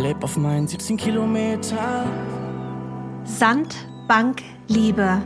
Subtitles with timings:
[0.00, 2.04] leb auf meinen 17 Kilometer.
[3.24, 3.76] Sand,
[4.08, 5.22] Bank, Liebe.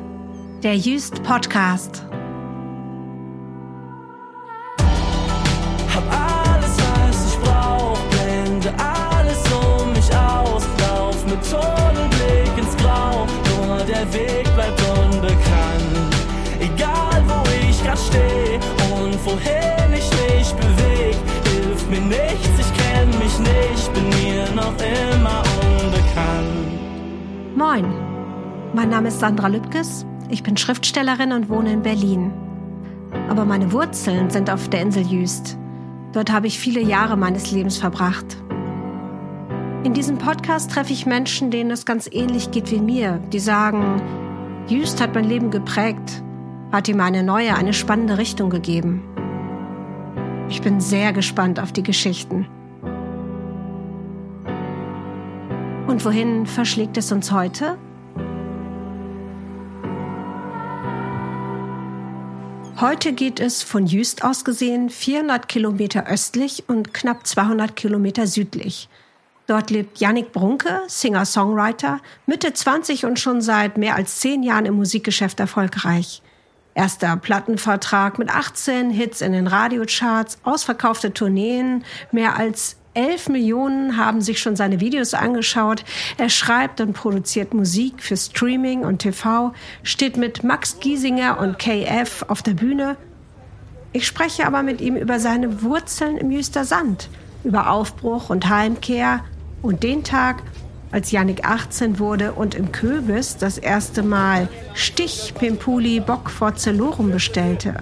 [0.62, 2.04] Der Jüst Podcast.
[25.14, 25.42] Immer
[25.82, 27.56] unbekannt.
[27.56, 27.84] Moin.
[28.74, 30.04] Mein Name ist Sandra Lübkes.
[30.28, 32.32] Ich bin Schriftstellerin und wohne in Berlin.
[33.28, 35.56] Aber meine Wurzeln sind auf der Insel Jüst.
[36.12, 38.36] Dort habe ich viele Jahre meines Lebens verbracht.
[39.84, 44.00] In diesem Podcast treffe ich Menschen, denen es ganz ähnlich geht wie mir, die sagen,
[44.66, 46.22] Jüst hat mein Leben geprägt,
[46.72, 49.02] hat ihm eine neue, eine spannende Richtung gegeben.
[50.48, 52.46] Ich bin sehr gespannt auf die Geschichten.
[55.94, 57.78] Und wohin verschlägt es uns heute?
[62.80, 68.88] Heute geht es von Jüst aus gesehen 400 Kilometer östlich und knapp 200 Kilometer südlich.
[69.46, 74.74] Dort lebt Yannick Brunke, Singer-Songwriter, Mitte 20 und schon seit mehr als zehn Jahren im
[74.74, 76.22] Musikgeschäft erfolgreich.
[76.74, 84.20] Erster Plattenvertrag mit 18 Hits in den Radiocharts, ausverkaufte Tourneen, mehr als 11 Millionen haben
[84.20, 85.84] sich schon seine Videos angeschaut.
[86.16, 92.24] Er schreibt und produziert Musik für Streaming und TV, steht mit Max Giesinger und KF
[92.28, 92.96] auf der Bühne.
[93.92, 97.08] Ich spreche aber mit ihm über seine Wurzeln im Jüster Sand,
[97.42, 99.24] über Aufbruch und Heimkehr
[99.60, 100.42] und den Tag,
[100.92, 107.10] als Yannick 18 wurde und im Köbis das erste Mal Stich Pimpuli Bock vor Celorum
[107.10, 107.74] bestellte.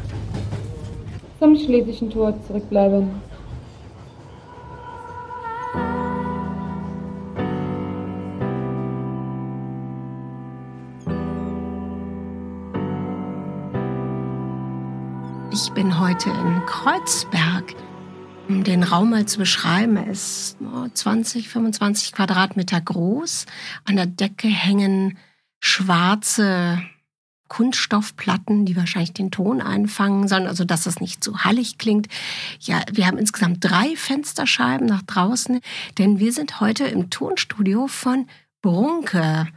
[1.38, 3.10] Zum schlesischen Tor zurückbleiben.
[15.54, 17.74] Ich bin heute in Kreuzberg.
[18.48, 20.56] Um den Raum mal zu beschreiben, er ist
[20.94, 23.46] 20, 25 Quadratmeter groß.
[23.84, 25.18] An der Decke hängen
[25.60, 26.82] schwarze
[27.52, 32.08] Kunststoffplatten, die wahrscheinlich den Ton einfangen sollen, also dass es nicht zu hallig klingt.
[32.60, 35.60] Ja, wir haben insgesamt drei Fensterscheiben nach draußen,
[35.98, 38.26] denn wir sind heute im Tonstudio von
[38.62, 39.48] Brunke,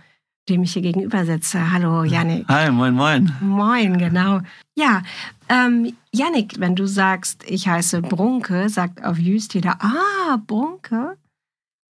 [0.49, 1.71] dem ich hier gegenüber sitze.
[1.71, 2.45] Hallo, Yannick.
[2.49, 3.31] Hi, moin, moin.
[3.39, 4.41] Moin, genau.
[4.75, 5.01] Ja,
[5.47, 11.15] ähm, Yannick, wenn du sagst, ich heiße Brunke, sagt auf Jüst jeder, ah, Brunke.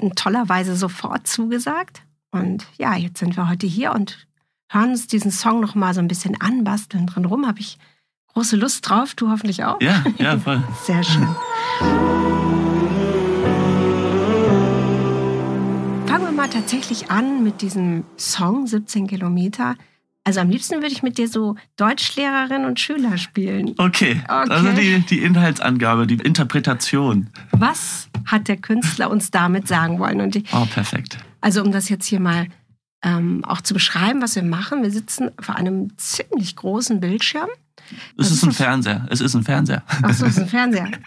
[0.00, 2.02] in toller Weise sofort zugesagt.
[2.30, 4.28] Und ja, jetzt sind wir heute hier und
[4.70, 7.46] hören uns diesen Song noch mal so ein bisschen an, basteln drin rum.
[7.46, 7.78] Habe ich
[8.34, 9.14] große Lust drauf.
[9.14, 9.80] Du hoffentlich auch.
[9.80, 10.62] Ja, ja, voll.
[10.84, 11.26] Sehr schön.
[16.06, 19.76] Fangen wir mal tatsächlich an mit diesem Song 17 Kilometer.
[20.24, 23.74] Also am liebsten würde ich mit dir so Deutschlehrerin und Schüler spielen.
[23.78, 24.22] Okay, Okay.
[24.28, 27.30] also die, die Inhaltsangabe, die Interpretation.
[27.52, 30.20] Was hat der Künstler uns damit sagen wollen?
[30.20, 31.16] Und ich, Oh, perfekt.
[31.40, 32.46] also um das jetzt hier mal
[33.02, 34.82] ähm, auch zu beschreiben, was wir machen.
[34.82, 37.48] Wir sitzen vor einem ziemlich großen Bildschirm.
[38.18, 38.52] Es ist ist ein?
[38.52, 39.06] Fernseher.
[39.08, 39.82] Es ist ein Fernseher.
[40.02, 40.90] Ach so, ist ein Fernseher.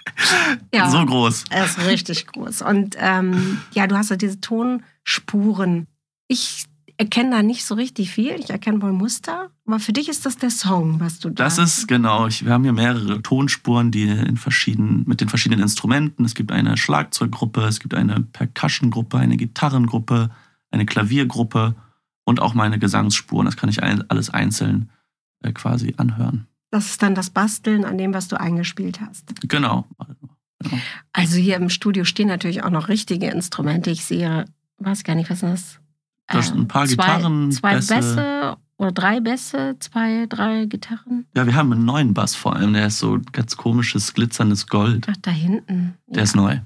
[0.73, 0.89] Ja.
[0.89, 1.45] So groß.
[1.51, 2.63] Er ist richtig groß.
[2.63, 5.87] Und ähm, ja, du hast ja diese Tonspuren.
[6.27, 6.65] Ich
[7.03, 8.31] erkenne da nicht so richtig viel.
[8.39, 9.49] Ich erkenne wohl Muster.
[9.65, 12.27] Aber für dich ist das der Song, was du da Das ist genau.
[12.27, 16.25] Ich, wir haben hier mehrere Tonspuren, die in verschiedenen, mit den verschiedenen Instrumenten.
[16.25, 20.31] Es gibt eine Schlagzeuggruppe, es gibt eine Percussion-Gruppe, eine Gitarrengruppe,
[20.71, 21.75] eine Klaviergruppe
[22.23, 23.45] und auch meine Gesangsspuren.
[23.45, 24.89] Das kann ich alles einzeln
[25.41, 26.47] äh, quasi anhören.
[26.71, 29.33] Das ist dann das Basteln an dem, was du eingespielt hast.
[29.47, 29.85] Genau.
[31.11, 33.91] Also hier im Studio stehen natürlich auch noch richtige Instrumente.
[33.91, 34.45] Ich sehe,
[34.77, 35.82] weiß gar nicht, was ist das?
[36.33, 37.95] Da sind ein paar zwei, Gitarren, Zwei Bässe.
[37.95, 38.57] Bässe.
[38.77, 41.25] oder drei Bässe, zwei, drei Gitarren.
[41.35, 42.73] Ja, wir haben einen neuen Bass vor allem.
[42.73, 45.07] Der ist so ganz komisches, glitzerndes Gold.
[45.09, 45.93] Ach, da hinten.
[46.07, 46.23] Der ja.
[46.23, 46.59] ist neu.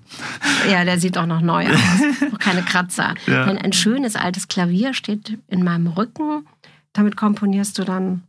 [0.69, 2.31] ja, der sieht auch noch neu aus.
[2.31, 3.13] Noch keine Kratzer.
[3.27, 3.45] Ja.
[3.45, 6.45] Denn ein schönes altes Klavier steht in meinem Rücken.
[6.93, 8.23] Damit komponierst du dann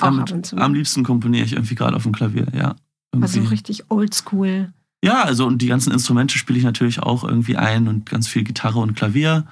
[0.00, 0.56] auch Damit, ab und zu.
[0.56, 2.74] am liebsten komponiere ich irgendwie gerade auf dem Klavier, ja.
[3.12, 3.52] also Irgendwie.
[3.54, 4.72] richtig oldschool.
[5.04, 8.42] Ja, also und die ganzen Instrumente spiele ich natürlich auch irgendwie ein und ganz viel
[8.42, 9.46] Gitarre und Klavier.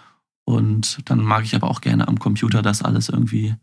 [0.45, 3.55] Und dann mag ich aber auch gerne am Computer das alles irgendwie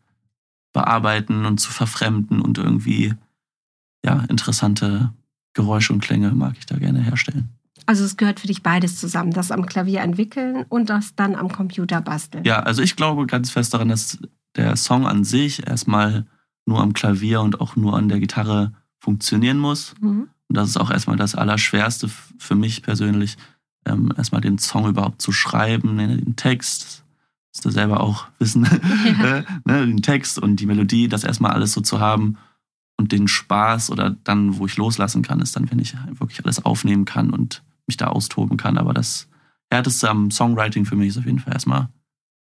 [0.73, 3.13] bearbeiten und zu verfremden und irgendwie,
[4.05, 5.13] ja, interessante
[5.53, 7.49] Geräusche und Klänge mag ich da gerne herstellen.
[7.85, 9.31] Also es gehört für dich beides zusammen.
[9.31, 12.43] Das am Klavier entwickeln und das dann am Computer basteln.
[12.43, 14.19] Ja, also ich glaube ganz fest daran, dass
[14.55, 16.27] der Song an sich erstmal
[16.65, 19.95] nur am Klavier und auch nur an der Gitarre funktionieren muss.
[19.99, 20.29] Mhm.
[20.47, 23.37] Und das ist auch erstmal das Allerschwerste für mich persönlich,
[23.89, 27.03] ähm, erstmal den Song überhaupt zu schreiben, ne, den Text,
[27.53, 28.65] das du selber auch wissen,
[29.21, 29.43] Ja.
[29.65, 32.37] ne, den Text und die Melodie, das erstmal alles so zu haben
[32.97, 36.63] und den Spaß oder dann, wo ich loslassen kann, ist dann, wenn ich wirklich alles
[36.65, 38.77] aufnehmen kann und mich da austoben kann.
[38.77, 39.27] Aber das
[39.71, 41.89] Härteste am Songwriting für mich ist auf jeden Fall erstmal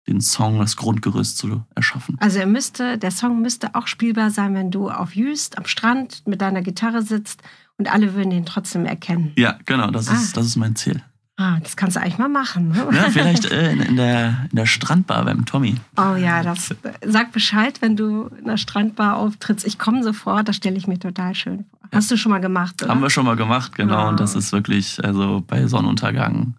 [0.08, 2.16] den Song, das Grundgerüst zu erschaffen.
[2.20, 6.26] Also er müsste, der Song müsste auch spielbar sein, wenn du auf Jüst am Strand
[6.26, 7.42] mit deiner Gitarre sitzt
[7.76, 9.32] und alle würden den trotzdem erkennen.
[9.36, 10.40] Ja, genau, das ist, Ah.
[10.40, 11.02] das ist mein Ziel.
[11.40, 12.68] Ah, das kannst du eigentlich mal machen.
[12.68, 12.86] Ne?
[12.92, 15.76] Ja, vielleicht äh, in, in, der, in der Strandbar beim Tommy.
[15.96, 19.66] Oh ja, das sag Bescheid, wenn du in der Strandbar auftrittst.
[19.66, 21.80] Ich komme sofort, das stelle ich mir total schön vor.
[21.92, 22.90] Hast du schon mal gemacht, oder?
[22.90, 23.94] Haben wir schon mal gemacht, genau.
[23.94, 24.08] Ja.
[24.10, 26.56] Und das ist wirklich, also bei Sonnenuntergang,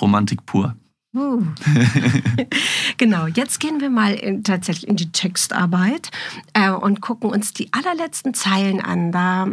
[0.00, 0.74] Romantik pur.
[1.14, 1.44] Uh.
[2.96, 6.10] genau, jetzt gehen wir mal in, tatsächlich in die Textarbeit
[6.54, 9.12] äh, und gucken uns die allerletzten Zeilen an.
[9.12, 9.46] Da,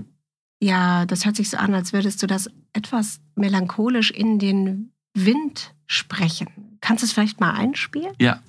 [0.63, 5.73] ja, das hört sich so an, als würdest du das etwas melancholisch in den Wind
[5.87, 6.47] sprechen.
[6.81, 8.13] Kannst du es vielleicht mal einspielen?
[8.19, 8.39] Ja,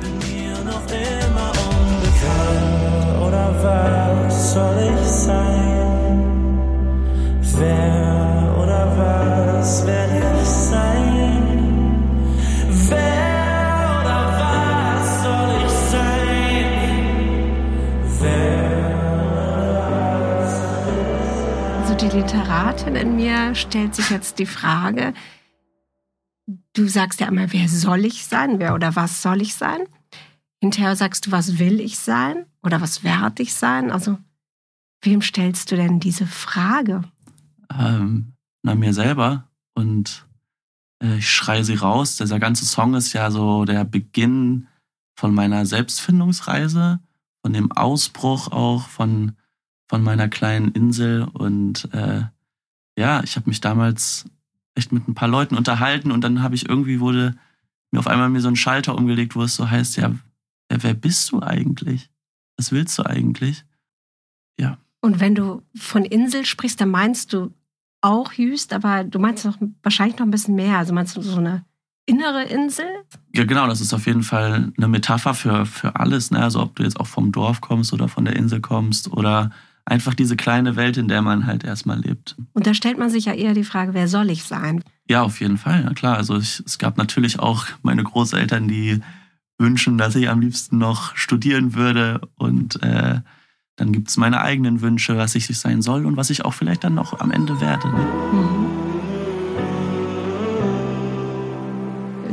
[0.00, 3.26] mir noch immer unbekannt.
[3.26, 6.58] Oder was soll ich sein?
[7.58, 10.07] Wer oder was werde
[22.18, 25.14] Literatin in mir stellt sich jetzt die Frage,
[26.72, 28.58] du sagst ja immer, wer soll ich sein?
[28.58, 29.80] Wer oder was soll ich sein?
[30.60, 32.46] Hinterher sagst du, was will ich sein?
[32.62, 33.92] Oder was werde ich sein?
[33.92, 34.18] Also,
[35.02, 37.02] wem stellst du denn diese Frage?
[37.76, 38.32] ähm,
[38.62, 40.26] nach mir selber und
[41.02, 42.16] äh, ich schreie sie raus.
[42.16, 44.68] Dieser ganze Song ist ja so der Beginn
[45.16, 47.00] von meiner Selbstfindungsreise,
[47.42, 49.32] von dem Ausbruch auch von,
[49.88, 51.22] von meiner kleinen Insel.
[51.24, 52.22] Und äh,
[52.98, 54.26] ja, ich habe mich damals
[54.74, 57.36] echt mit ein paar Leuten unterhalten und dann habe ich irgendwie wurde
[57.90, 60.14] mir auf einmal mir so ein Schalter umgelegt, wo es so heißt, ja,
[60.68, 62.10] wer, bist du eigentlich?
[62.56, 63.64] Was willst du eigentlich?
[65.00, 67.52] Und wenn du von Insel sprichst, dann meinst du
[68.00, 70.78] auch Jüst, aber du meinst noch wahrscheinlich noch ein bisschen mehr.
[70.78, 71.64] Also meinst du so eine
[72.06, 72.86] innere Insel?
[73.34, 76.30] Ja, genau, das ist auf jeden Fall eine Metapher für, für alles.
[76.30, 76.42] Ne?
[76.42, 79.50] Also ob du jetzt auch vom Dorf kommst oder von der Insel kommst oder
[79.88, 82.36] einfach diese kleine Welt, in der man halt erstmal lebt.
[82.52, 84.82] Und da stellt man sich ja eher die Frage, wer soll ich sein?
[85.08, 86.16] Ja, auf jeden Fall, ja klar.
[86.16, 89.00] Also ich, es gab natürlich auch meine Großeltern, die
[89.58, 92.20] wünschen, dass ich am liebsten noch studieren würde.
[92.36, 93.20] Und äh,
[93.76, 96.84] dann gibt es meine eigenen Wünsche, was ich sein soll und was ich auch vielleicht
[96.84, 97.88] dann noch am Ende werde.
[97.88, 98.06] Ne?
[98.32, 98.66] Mhm.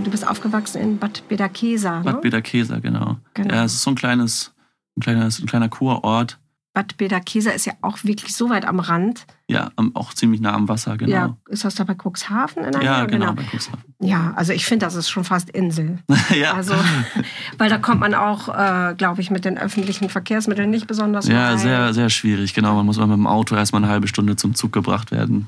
[0.04, 2.04] Du bist aufgewachsen in Bad Bederkesa, ne?
[2.04, 3.18] Bad Bederkesa, genau.
[3.34, 3.56] Genau.
[3.56, 4.54] Ja, es ist so ein kleines,
[4.96, 6.38] ein kleines, ein kleiner Kurort.
[6.76, 9.26] Bad Bederkesa ist ja auch wirklich so weit am Rand.
[9.48, 11.12] Ja, auch ziemlich nah am Wasser, genau.
[11.12, 13.08] Ja, ist das da bei Cuxhaven in der Ja, Nähe?
[13.08, 13.80] genau, bei Cuxhaven.
[14.02, 16.00] Ja, also ich finde, das ist schon fast Insel.
[16.38, 16.54] ja.
[16.54, 16.76] Also,
[17.58, 21.54] weil da kommt man auch, äh, glaube ich, mit den öffentlichen Verkehrsmitteln nicht besonders ja,
[21.54, 21.60] weit.
[21.62, 22.76] sehr, sehr schwierig, genau.
[22.76, 25.48] Man muss mal mit dem Auto erstmal eine halbe Stunde zum Zug gebracht werden.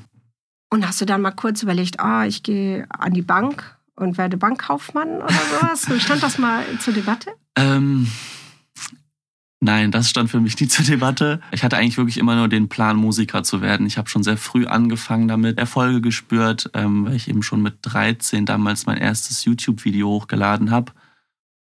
[0.70, 4.38] Und hast du dann mal kurz überlegt, ah, ich gehe an die Bank und werde
[4.38, 5.28] Bankkaufmann oder
[5.60, 5.86] sowas?
[6.02, 7.32] Stand das mal zur Debatte?
[7.54, 8.06] Ähm,
[9.60, 11.40] nein, das stand für mich nie zur Debatte.
[11.52, 13.86] Ich hatte eigentlich wirklich immer nur den Plan, Musiker zu werden.
[13.86, 17.78] Ich habe schon sehr früh angefangen damit, Erfolge gespürt, ähm, weil ich eben schon mit
[17.82, 20.92] 13 damals mein erstes YouTube-Video hochgeladen habe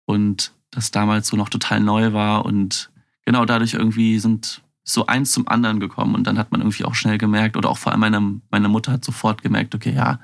[0.05, 2.91] und das damals so noch total neu war und
[3.25, 6.93] genau dadurch irgendwie sind so eins zum anderen gekommen und dann hat man irgendwie auch
[6.93, 10.19] schnell gemerkt oder auch vor allem meine, meine Mutter hat sofort gemerkt, okay, ja,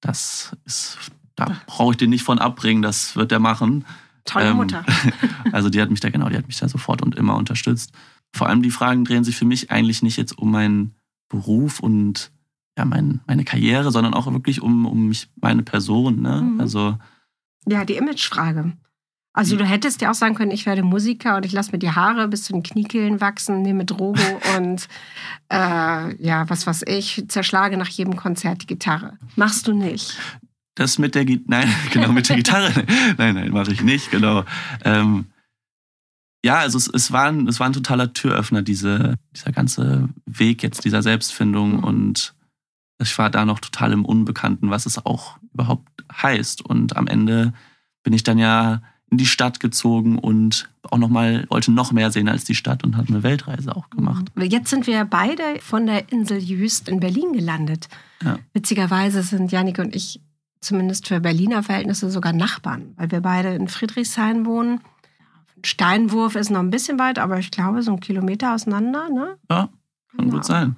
[0.00, 0.98] das ist,
[1.36, 3.84] da brauche ich den nicht von abbringen, das wird der machen.
[4.24, 4.84] Tolle Ähm, Mutter.
[5.52, 7.92] Also die hat mich da genau, die hat mich da sofort und immer unterstützt.
[8.34, 10.94] Vor allem die Fragen drehen sich für mich eigentlich nicht jetzt um meinen
[11.28, 12.32] Beruf und
[12.76, 16.22] ja, mein, meine Karriere, sondern auch wirklich um, um mich, meine Person.
[16.22, 16.42] Ne?
[16.42, 16.60] Mhm.
[16.60, 16.98] Also
[17.68, 18.72] Ja, die Imagefrage.
[19.36, 21.90] Also du hättest ja auch sagen können, ich werde Musiker und ich lasse mir die
[21.90, 24.22] Haare bis zu den Kniekehlen wachsen, nehme Drogo
[24.56, 24.88] und
[25.52, 29.18] äh, ja, was weiß ich, zerschlage nach jedem Konzert die Gitarre.
[29.34, 30.16] Machst du nicht.
[30.74, 32.84] Das mit der Gitarre, nein, genau, mit der Gitarre.
[33.16, 34.44] nein, nein, mache ich nicht, genau.
[34.84, 35.26] Ähm,
[36.44, 40.62] ja, also es, es, war ein, es war ein totaler Türöffner, diese, dieser ganze Weg
[40.62, 41.84] jetzt dieser Selbstfindung Mhm.
[41.84, 42.34] und
[42.98, 46.62] ich war da noch total im Unbekannten, was es auch überhaupt heißt.
[46.64, 47.52] Und am Ende
[48.04, 52.10] bin ich dann ja in die Stadt gezogen und auch noch mal wollte noch mehr
[52.12, 54.30] sehen als die Stadt und habe eine Weltreise auch gemacht.
[54.38, 57.88] Jetzt sind wir beide von der Insel Jüst in Berlin gelandet.
[58.22, 58.38] Ja.
[58.52, 60.20] Witzigerweise sind Janik und ich
[60.64, 64.80] zumindest für Berliner Verhältnisse sogar Nachbarn, weil wir beide in Friedrichshain wohnen.
[65.64, 69.08] Steinwurf ist noch ein bisschen weit, aber ich glaube so ein Kilometer auseinander.
[69.10, 69.36] Ne?
[69.50, 69.68] Ja,
[70.10, 70.30] kann Genau.
[70.34, 70.76] gut sein.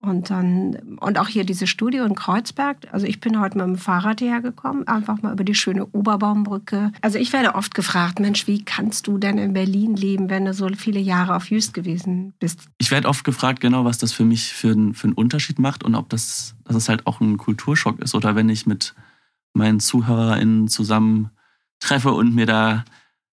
[0.00, 2.76] Und dann, und auch hier diese Studio in Kreuzberg.
[2.92, 6.92] Also ich bin heute mit dem Fahrrad hierher gekommen, einfach mal über die schöne Oberbaumbrücke.
[7.00, 10.52] Also ich werde oft gefragt, Mensch, wie kannst du denn in Berlin leben, wenn du
[10.52, 12.66] so viele Jahre auf Jüst gewesen bist?
[12.76, 15.82] Ich werde oft gefragt, genau, was das für mich für, einen- für einen Unterschied macht
[15.82, 18.94] und ob das, dass es halt auch ein Kulturschock ist oder wenn ich mit
[19.54, 21.30] meinen ZuhörerInnen zusammen
[21.80, 22.84] treffe und mir da,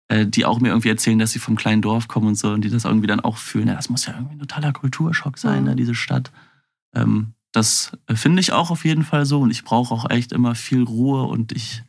[0.09, 2.63] äh, die auch mir irgendwie erzählen, dass sie vom kleinen Dorf kommen und so und
[2.63, 3.69] die das irgendwie dann auch fühlen.
[3.69, 5.69] Ja, das muss ja irgendwie ein totaler Kulturschock sein, Mhm.
[5.71, 6.31] ne, diese Stadt.
[6.95, 10.33] Ähm, das äh, finde ich auch auf jeden Fall so und ich brauche auch echt
[10.33, 11.83] immer viel Ruhe und ich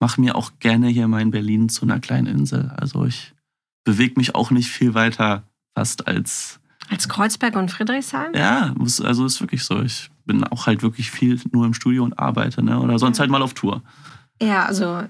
[0.00, 2.70] mache mir auch gerne hier mein Berlin zu einer kleinen Insel.
[2.76, 3.34] Also ich
[3.84, 5.42] bewege mich auch nicht viel weiter
[5.74, 6.60] fast als
[6.90, 8.32] Als Kreuzberg und Friedrichshain?
[8.34, 9.80] ja, muss- also ist wirklich so.
[9.82, 12.80] Ich bin auch halt wirklich viel nur im Studio und arbeite, ne?
[12.80, 13.82] Oder sonst halt mal auf Tour.
[14.40, 15.08] Ja, also im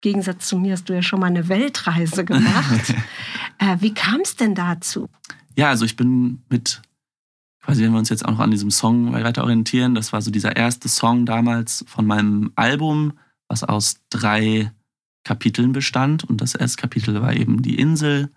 [0.00, 2.94] Gegensatz zu mir hast du ja schon mal eine Weltreise gemacht.
[3.58, 5.08] äh, wie kam es denn dazu?
[5.56, 6.82] Ja, also ich bin mit,
[7.62, 10.30] quasi wenn wir uns jetzt auch noch an diesem Song weiter orientieren, das war so
[10.30, 13.14] dieser erste Song damals von meinem Album,
[13.48, 14.72] was aus drei
[15.24, 16.24] Kapiteln bestand.
[16.24, 18.30] Und das erste Kapitel war eben die Insel.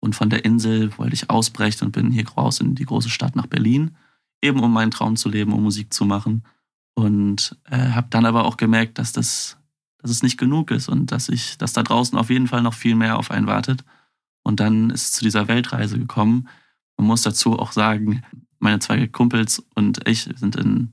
[0.00, 3.36] Und von der Insel wollte ich ausbrechen und bin hier raus in die große Stadt
[3.36, 3.92] nach Berlin,
[4.42, 6.44] eben um meinen Traum zu leben, um Musik zu machen.
[6.94, 9.56] Und äh, habe dann aber auch gemerkt, dass das
[10.02, 12.74] dass es nicht genug ist und dass ich, dass da draußen auf jeden Fall noch
[12.74, 13.84] viel mehr auf einen wartet.
[14.42, 16.48] Und dann ist es zu dieser Weltreise gekommen.
[16.96, 18.22] Man muss dazu auch sagen,
[18.58, 20.92] meine zwei Kumpels und ich sind in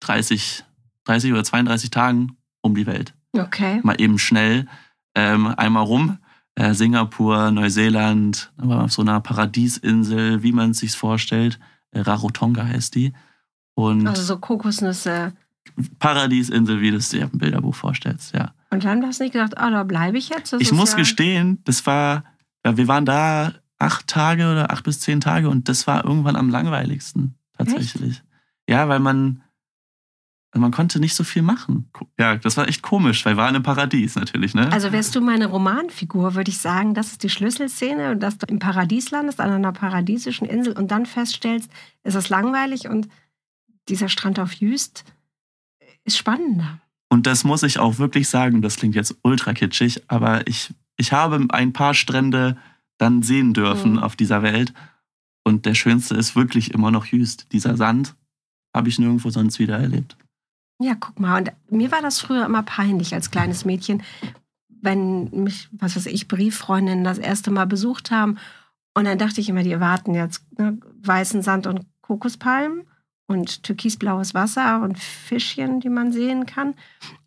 [0.00, 0.64] 30,
[1.04, 3.14] 30 oder 32 Tagen um die Welt.
[3.32, 3.80] Okay.
[3.82, 4.68] Mal eben schnell
[5.16, 6.18] ähm, einmal rum.
[6.54, 11.58] Äh, Singapur, Neuseeland, aber auf so einer Paradiesinsel, wie man es sich vorstellt.
[11.94, 13.12] Rarotonga heißt die.
[13.74, 15.32] Und Also so Kokosnüsse.
[15.98, 18.54] Paradiesinsel, wie du es dir im Bilderbuch vorstellst, ja.
[18.70, 20.52] Und dann hast du nicht gedacht, ah, da bleibe ich jetzt?
[20.52, 22.24] Das Ich muss ja gestehen, das war,
[22.64, 26.36] ja, wir waren da acht Tage oder acht bis zehn Tage und das war irgendwann
[26.36, 28.22] am langweiligsten, tatsächlich.
[28.68, 29.42] Ja, weil man,
[30.60, 31.90] man konnte nicht so viel machen.
[32.18, 34.70] Ja, das war echt komisch, weil wir waren im Paradies natürlich, ne?
[34.72, 38.46] Also wärst du meine Romanfigur, würde ich sagen, das ist die Schlüsselszene und dass du
[38.46, 41.70] im Paradies landest, an einer paradiesischen Insel und dann feststellst,
[42.02, 43.08] es ist langweilig und
[43.88, 45.04] dieser Strand auf Jüst
[46.04, 46.80] ist spannender.
[47.08, 51.12] Und das muss ich auch wirklich sagen, das klingt jetzt ultra kitschig, aber ich, ich
[51.12, 52.56] habe ein paar Strände
[52.98, 53.98] dann sehen dürfen Mhm.
[53.98, 54.72] auf dieser Welt.
[55.44, 57.52] Und der schönste ist wirklich immer noch Jüst.
[57.52, 58.14] Dieser Sand
[58.74, 60.16] habe ich nirgendwo sonst wieder erlebt.
[60.84, 61.38] Ja, guck mal.
[61.38, 64.02] Und mir war das früher immer peinlich als kleines Mädchen,
[64.68, 68.36] wenn mich, was weiß ich, Brieffreundinnen das erste Mal besucht haben.
[68.92, 72.82] Und dann dachte ich immer, die erwarten jetzt ne, weißen Sand und Kokospalmen
[73.26, 76.74] und türkisblaues Wasser und Fischchen, die man sehen kann.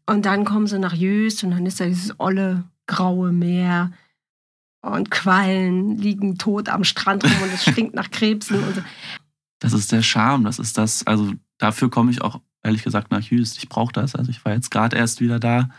[0.05, 3.91] Und dann kommen sie nach Jüst und dann ist da dieses olle, graue Meer.
[4.81, 8.63] Und Quallen liegen tot am Strand rum und es stinkt nach Krebsen.
[8.63, 8.81] Und so.
[9.57, 13.21] Das ist der Charme, das ist das, also dafür komme ich auch ehrlich gesagt nach
[13.21, 13.57] Jüst.
[13.57, 14.15] Ich brauche das.
[14.15, 15.69] Also ich war jetzt gerade erst wieder da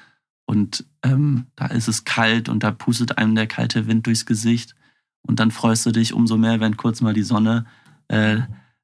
[0.48, 4.74] und ähm, da ist es kalt und da pustet einem der kalte Wind durchs Gesicht.
[5.20, 7.66] Und dann freust du dich umso mehr, wenn kurz mal die Sonne
[8.08, 8.38] äh,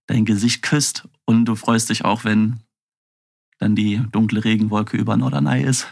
[0.06, 1.08] dein Gesicht küsst.
[1.24, 2.60] Und du freust dich auch, wenn
[3.58, 5.86] dann die dunkle Regenwolke über Norderney ist.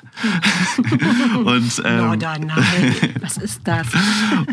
[1.44, 2.50] und, ähm, Norderney,
[3.22, 3.86] was ist das?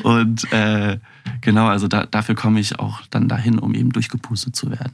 [0.04, 1.00] und äh,
[1.42, 4.94] genau, also da, dafür komme ich auch dann dahin, um eben durchgepustet zu werden.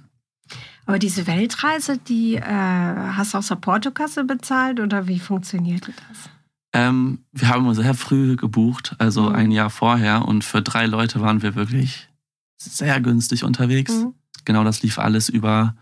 [0.86, 6.30] Aber diese Weltreise, die äh, hast du aus der Portokasse bezahlt oder wie funktionierte das?
[6.74, 9.36] Ähm, wir haben uns sehr früh gebucht, also Mhm.
[9.36, 10.26] ein Jahr vorher.
[10.28, 12.10] Und für drei Leute waren wir wirklich
[12.58, 13.94] sehr günstig unterwegs.
[13.94, 14.14] Mhm.
[14.46, 15.76] Genau, das lief alles über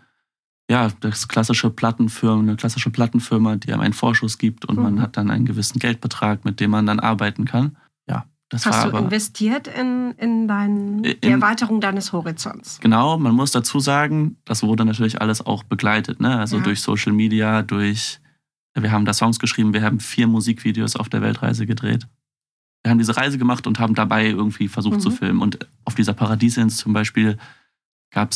[0.69, 4.83] ja, das klassische Plattenfirma, eine klassische Plattenfirma, die einem einen Vorschuss gibt und Mhm.
[4.83, 7.75] man hat dann einen gewissen Geldbetrag, mit dem man dann arbeiten kann.
[8.49, 12.79] Das Hast du investiert in, in dein, die In- Erweiterung deines Horizonts?
[12.81, 16.37] Genau, man muss dazu sagen, das wurde natürlich alles auch begleitet, ne?
[16.37, 16.63] Also Ja.
[16.63, 18.19] durch Social Media, durch,
[18.75, 22.07] wir haben da Songs geschrieben, wir haben vier Musikvideos auf der Weltreise gedreht.
[22.83, 24.99] Wir haben diese Reise gemacht und haben dabei irgendwie versucht Mhm.
[25.01, 25.41] zu filmen.
[25.41, 27.37] Und auf dieser Paradiesinsel zum Beispiel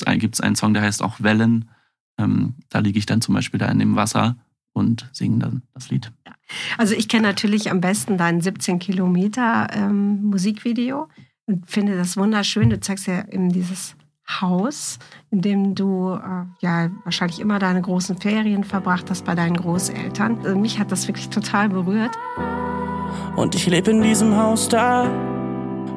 [0.05, 1.69] ein, gibt's einen Song, der heißt auch Wellen.
[2.17, 4.35] Ähm, da liege ich dann zum Beispiel da in dem Wasser
[4.77, 6.11] und singe dann das Lied.
[6.77, 11.07] Also ich kenne natürlich am besten dein 17 Kilometer ähm, Musikvideo
[11.45, 12.69] und finde das wunderschön.
[12.69, 13.95] Du zeigst ja eben dieses
[14.29, 14.99] Haus,
[15.31, 20.39] in dem du äh, ja wahrscheinlich immer deine großen Ferien verbracht hast bei deinen Großeltern.
[20.43, 22.11] Also mich hat das wirklich total berührt.
[23.35, 25.09] Und ich lebe in diesem Haus da,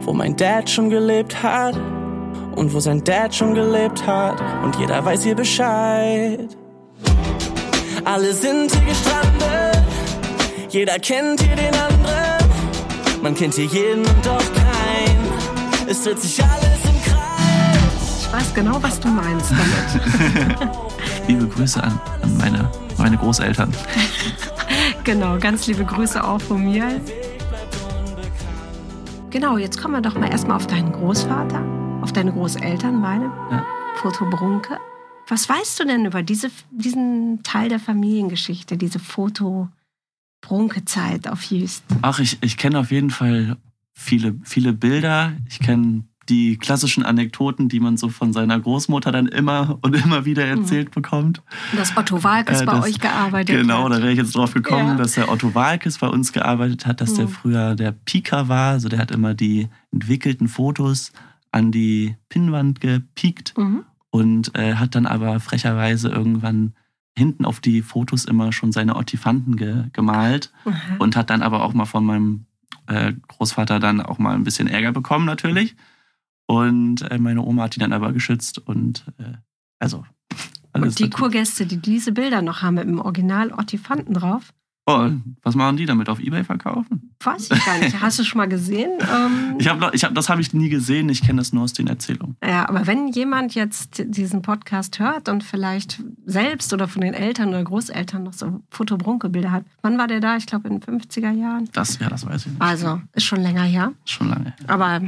[0.03, 1.77] wo mein Dad schon gelebt hat
[2.55, 6.57] und wo sein Dad schon gelebt hat und jeder weiß hier Bescheid.
[8.05, 9.85] Alle sind hier gestrandet,
[10.69, 12.51] jeder kennt hier den anderen.
[13.23, 15.89] Man kennt hier jeden und doch keinen.
[15.89, 18.21] Es dreht sich alles im Kreis.
[18.21, 20.71] Ich weiß genau, was du meinst damit.
[21.29, 23.73] Liebe Grüße an, an meine, meine Großeltern.
[25.05, 27.01] genau, ganz liebe Grüße auch von mir.
[29.31, 31.63] Genau, jetzt kommen wir doch mal erstmal auf deinen Großvater,
[32.03, 33.27] auf deine Großeltern, meine.
[33.51, 33.65] Ja.
[33.97, 34.79] Foto Brunke.
[35.31, 39.69] Was weißt du denn über diese, diesen Teil der Familiengeschichte, diese Foto
[40.43, 41.85] Brunke-Zeit auf Jüst?
[42.03, 43.57] Ach, ich, ich kenne auf jeden Fall
[43.95, 45.33] viele, viele Bilder.
[45.49, 50.25] Ich kenne die klassischen Anekdoten, die man so von seiner Großmutter dann immer und immer
[50.25, 51.43] wieder erzählt bekommt.
[51.73, 54.03] Und dass Otto Walkes Äh, bei das- euch gearbeitet Genau, da hat.
[54.03, 54.95] wäre ich jetzt drauf gekommen, Ja.
[54.97, 57.31] dass der Otto Walkes bei uns gearbeitet hat, dass der Mhm.
[57.31, 58.73] früher der Pieker war.
[58.73, 61.13] Also der hat immer die entwickelten Fotos
[61.53, 63.85] an die Pinnwand gepiekt Mhm.
[64.11, 66.75] Und äh, hat dann aber frecherweise irgendwann
[67.17, 70.97] hinten auf die Fotos immer schon seine Ottifanten ge gemalt Aha.
[70.99, 72.47] und hat dann aber auch mal von meinem
[72.87, 75.77] äh, Großvater dann auch mal ein bisschen Ärger bekommen natürlich.
[76.47, 79.35] Und äh, meine Oma hat die dann aber geschützt und äh,
[79.79, 80.05] also
[80.73, 84.53] alles Und die Kurgäste, die diese Bilder noch haben mit dem Original Ottifanten drauf,
[84.87, 85.09] Oh,
[85.43, 86.09] was machen die damit?
[86.09, 87.13] Auf Ebay verkaufen?
[87.23, 88.01] weiß ich gar nicht.
[88.01, 88.91] Hast du schon mal gesehen?
[89.11, 91.09] Ähm, Ich hab, ich hab, das habe ich nie gesehen.
[91.09, 92.37] Ich kenne das nur aus den Erzählungen.
[92.45, 97.49] Ja, aber wenn jemand jetzt diesen Podcast hört und vielleicht selbst oder von den Eltern
[97.51, 100.37] oder Großeltern noch so Fotobrunke-Bilder hat, wann war der da?
[100.37, 101.69] Ich glaube in den 50er Jahren.
[101.73, 102.63] Das, ja, das weiß ich nicht.
[102.63, 103.93] Also, ist schon länger her.
[104.05, 104.55] Schon lange.
[104.67, 105.01] Aber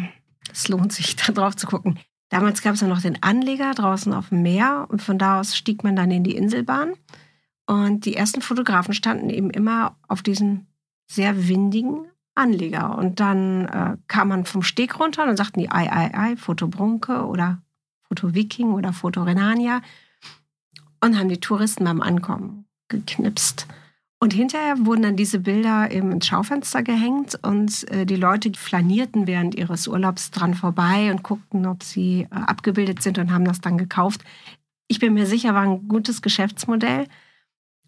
[0.52, 1.98] es lohnt sich, da drauf zu gucken.
[2.28, 5.56] Damals gab es ja noch den Anleger draußen auf dem Meer und von da aus
[5.56, 6.92] stieg man dann in die Inselbahn.
[7.66, 10.66] Und die ersten Fotografen standen eben immer auf diesem
[11.06, 12.96] sehr windigen Anleger.
[12.96, 16.36] Und dann äh, kam man vom Steg runter und dann sagten die Ei, Ei, Ei,
[16.36, 17.62] Foto Brunke oder
[18.02, 19.80] Foto Viking oder Foto Renania
[21.00, 23.66] und haben die Touristen beim Ankommen geknipst.
[24.20, 29.56] Und hinterher wurden dann diese Bilder ins Schaufenster gehängt und äh, die Leute flanierten während
[29.56, 33.78] ihres Urlaubs dran vorbei und guckten, ob sie äh, abgebildet sind und haben das dann
[33.78, 34.22] gekauft.
[34.86, 37.08] Ich bin mir sicher, war ein gutes Geschäftsmodell.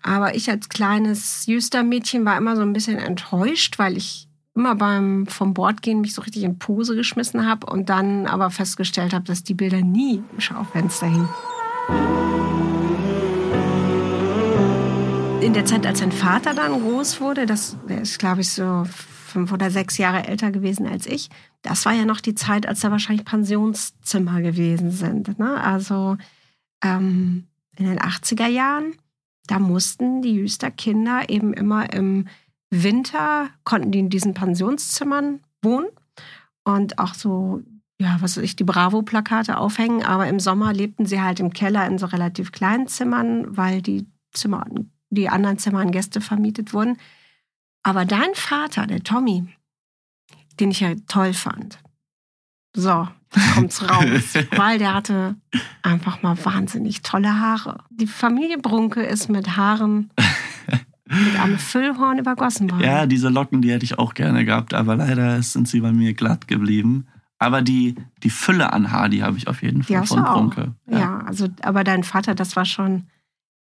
[0.07, 5.27] Aber ich als kleines Jüster-Mädchen war immer so ein bisschen enttäuscht, weil ich immer beim
[5.27, 9.25] vom Bord gehen mich so richtig in Pose geschmissen habe und dann aber festgestellt habe,
[9.25, 11.29] dass die Bilder nie im Schaufenster hingen.
[15.41, 18.85] in der Zeit, als sein Vater dann groß wurde, das der ist, glaube ich, so
[19.27, 21.29] fünf oder sechs Jahre älter gewesen als ich,
[21.61, 25.39] das war ja noch die Zeit, als da wahrscheinlich Pensionszimmer gewesen sind.
[25.39, 25.61] Ne?
[25.63, 26.17] Also
[26.83, 28.95] ähm, in den 80er Jahren,
[29.47, 32.27] da mussten die Jüster Kinder eben immer im
[32.71, 35.89] Winter, konnten die in diesen Pensionszimmern wohnen
[36.65, 37.63] und auch so,
[38.01, 41.87] ja, was weiß ich, die Bravo-Plakate aufhängen, aber im Sommer lebten sie halt im Keller
[41.87, 44.67] in so relativ kleinen Zimmern, weil die Zimmer
[45.11, 46.99] die anderen Zimmer an Gäste vermietet wurden.
[47.83, 49.47] Aber dein Vater, der Tommy,
[50.59, 51.79] den ich ja toll fand,
[52.75, 53.09] so,
[53.55, 55.37] kommt's raus, weil der hatte
[55.83, 57.85] einfach mal wahnsinnig tolle Haare.
[57.91, 60.11] Die Familie Brunke ist mit Haaren
[61.07, 62.83] mit einem Füllhorn übergossen worden.
[62.83, 66.15] Ja, diese Locken, die hätte ich auch gerne gehabt, aber leider sind sie bei mir
[66.15, 67.07] glatt geblieben.
[67.39, 70.23] Aber die, die Fülle an Haar, die habe ich auf jeden Fall von.
[70.23, 70.75] Brunke.
[70.89, 71.19] Ja.
[71.19, 73.05] also, aber dein Vater, das war schon.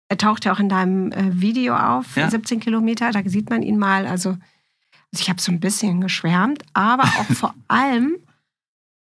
[0.08, 2.30] Er taucht ja auch in deinem äh, Video auf, Ja.
[2.30, 4.06] 17 Kilometer, da sieht man ihn mal.
[4.06, 4.40] Also, also
[5.20, 8.14] ich habe so ein bisschen geschwärmt, aber auch vor allem,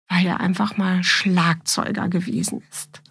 [0.10, 3.02] weil er einfach mal Schlagzeuger gewesen ist.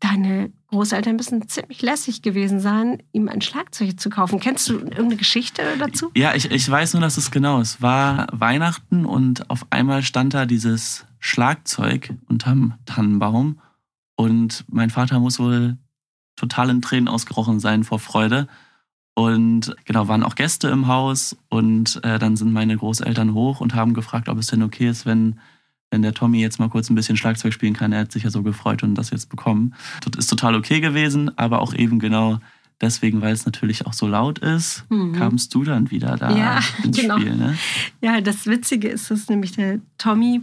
[0.00, 4.40] Deine Großeltern müssen ziemlich lässig gewesen sein, ihm ein Schlagzeug zu kaufen.
[4.40, 6.10] Kennst du irgendeine Geschichte dazu?
[6.14, 10.34] Ja, ich, ich weiß nur, dass es genau, es war Weihnachten und auf einmal stand
[10.34, 13.58] da dieses Schlagzeug unterm Tannenbaum
[14.16, 15.78] und mein Vater muss wohl
[16.36, 18.48] total in Tränen ausgerochen sein vor Freude.
[19.14, 23.74] Und genau, waren auch Gäste im Haus und äh, dann sind meine Großeltern hoch und
[23.74, 25.40] haben gefragt, ob es denn okay ist, wenn,
[25.96, 27.90] wenn der Tommy jetzt mal kurz ein bisschen Schlagzeug spielen kann.
[27.90, 29.74] Er hat sich ja so gefreut und das jetzt bekommen.
[30.04, 32.38] Das ist total okay gewesen, aber auch eben genau
[32.82, 35.14] deswegen, weil es natürlich auch so laut ist, Mhm.
[35.14, 37.18] kamst du dann wieder da Ja, ins genau.
[37.18, 37.34] Spiel.
[37.34, 37.56] Ne?
[38.02, 40.42] Ja, das Witzige ist, dass nämlich der Tommy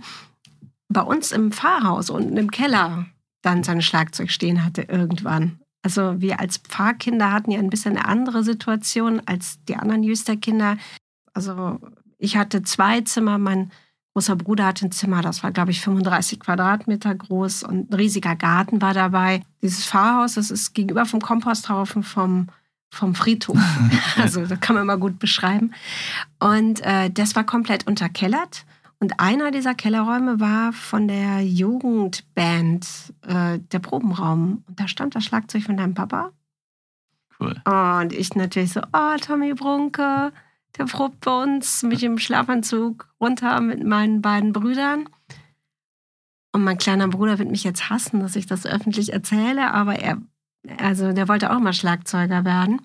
[0.89, 3.05] bei uns im Pfarrhaus unten im Keller
[3.43, 5.59] dann sein Schlagzeug stehen hatte irgendwann.
[5.83, 10.77] Also wir als Pfarrkinder hatten ja ein bisschen eine andere Situation als die anderen Jüsterkinder.
[11.35, 11.79] Also
[12.17, 13.69] ich hatte zwei Zimmer, mein
[14.13, 18.35] großer Bruder hatte ein Zimmer, das war, glaube ich, 35 Quadratmeter groß und ein riesiger
[18.35, 19.41] Garten war dabei.
[19.61, 22.47] Dieses Pfarrhaus, das ist gegenüber vom Komposthaufen vom,
[22.91, 23.57] vom Friedhof.
[24.17, 25.73] Also das kann man mal gut beschreiben.
[26.39, 28.65] Und äh, das war komplett unterkellert.
[28.99, 32.87] Und einer dieser Kellerräume war von der Jugendband
[33.27, 34.63] äh, der Probenraum.
[34.67, 36.31] Und da stand das Schlagzeug von deinem Papa.
[37.37, 37.61] Cool.
[37.65, 40.31] Und ich natürlich so, oh, Tommy Brunke,
[40.77, 45.07] der probt bei uns mit dem Schlafanzug runter mit meinen beiden Brüdern.
[46.51, 50.17] Und mein kleiner Bruder wird mich jetzt hassen, dass ich das öffentlich erzähle, aber er,
[50.77, 52.81] also der wollte auch mal Schlagzeuger werden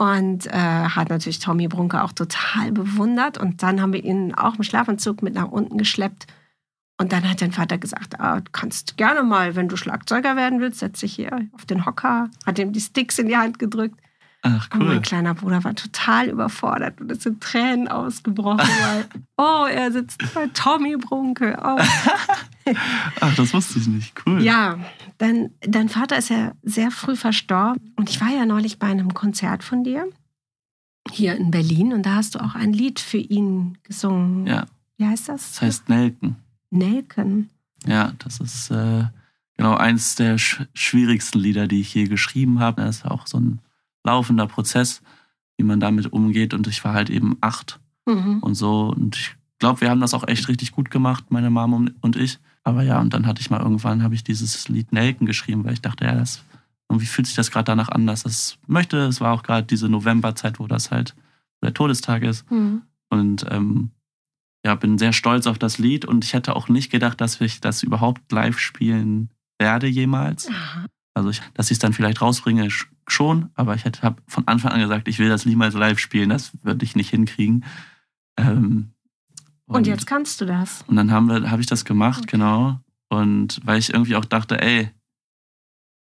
[0.00, 3.36] und äh, hat natürlich Tommy Brunke auch total bewundert.
[3.36, 6.26] Und dann haben wir ihn auch im Schlafanzug mit nach unten geschleppt.
[6.98, 10.78] Und dann hat dein Vater gesagt, ah, kannst gerne mal, wenn du Schlagzeuger werden willst,
[10.78, 14.00] setz dich hier auf den Hocker, hat ihm die Sticks in die Hand gedrückt.
[14.42, 15.02] Ach, Und mein cool.
[15.02, 19.04] kleiner Bruder war total überfordert und ist in Tränen ausgebrochen, weil,
[19.36, 21.58] oh, er sitzt bei Tommy Brunke.
[21.62, 21.78] Oh.
[23.20, 24.14] Ach, das wusste ich nicht.
[24.24, 24.42] Cool.
[24.42, 24.78] Ja,
[25.18, 29.12] dein, dein Vater ist ja sehr früh verstorben und ich war ja neulich bei einem
[29.12, 30.06] Konzert von dir
[31.10, 34.46] hier in Berlin und da hast du auch ein Lied für ihn gesungen.
[34.46, 35.52] Ja, Wie heißt das?
[35.52, 36.36] das heißt Nelken.
[36.70, 37.50] Nelken.
[37.86, 39.04] Ja, das ist äh,
[39.56, 42.82] genau eins der sch schwierigsten Lieder, die ich je geschrieben habe.
[42.82, 43.58] Das ist auch so ein
[44.04, 45.02] laufender Prozess,
[45.56, 46.54] wie man damit umgeht.
[46.54, 48.38] Und ich war halt eben acht Mhm.
[48.40, 48.88] und so.
[48.88, 52.38] Und ich glaube, wir haben das auch echt richtig gut gemacht, meine Mom und- ich.
[52.64, 55.72] Aber ja, und dann hatte ich mal irgendwann, habe ich dieses Lied Nelken geschrieben, weil
[55.74, 56.42] ich dachte, ja, das
[56.90, 58.98] irgendwie fühlt sich das gerade danach an, dass es möchte.
[59.06, 61.14] Es war auch gerade diese Novemberzeit, wo das halt
[61.62, 62.50] der Todestag ist.
[62.50, 62.82] Mhm.
[63.10, 63.90] Und ähm,
[64.64, 67.60] ja, bin sehr stolz auf das Lied und ich hätte auch nicht gedacht, dass ich
[67.60, 70.48] das überhaupt live spielen werde jemals.
[70.48, 70.86] Aha.
[71.20, 74.46] Also, ich, dass ich es dann vielleicht rausbringe, sch- schon, aber ich hätte hab von
[74.48, 77.64] Anfang an gesagt, ich will das niemals live spielen, das würde ich nicht hinkriegen.
[78.36, 78.90] Ähm,
[79.66, 80.84] Und jetzt kannst du das.
[80.88, 82.32] und dann habe ich das gemacht, Okay.
[82.32, 82.80] genau.
[83.08, 84.90] Und weil ich irgendwie auch dachte, ey,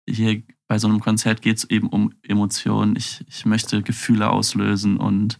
[0.09, 2.95] hier bei so einem Konzert geht es eben um Emotionen.
[2.95, 5.39] Ich, ich möchte Gefühle auslösen und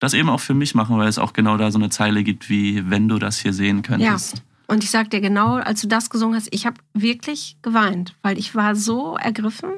[0.00, 2.48] das eben auch für mich machen, weil es auch genau da so eine Zeile gibt,
[2.48, 4.42] wie wenn du das hier sehen könntest.
[4.70, 8.38] Und ich sag dir genau, als du das gesungen hast, ich habe wirklich geweint, weil
[8.38, 9.70] ich war so ergriffen,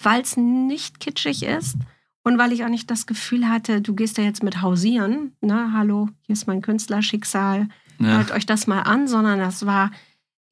[0.00, 1.76] weil es nicht kitschig ist
[2.22, 5.72] und weil ich auch nicht das Gefühl hatte, du gehst da jetzt mit hausieren, ne,
[5.72, 8.06] hallo, hier ist mein Künstlerschicksal, Ja.
[8.18, 9.90] hört euch das mal an, sondern das war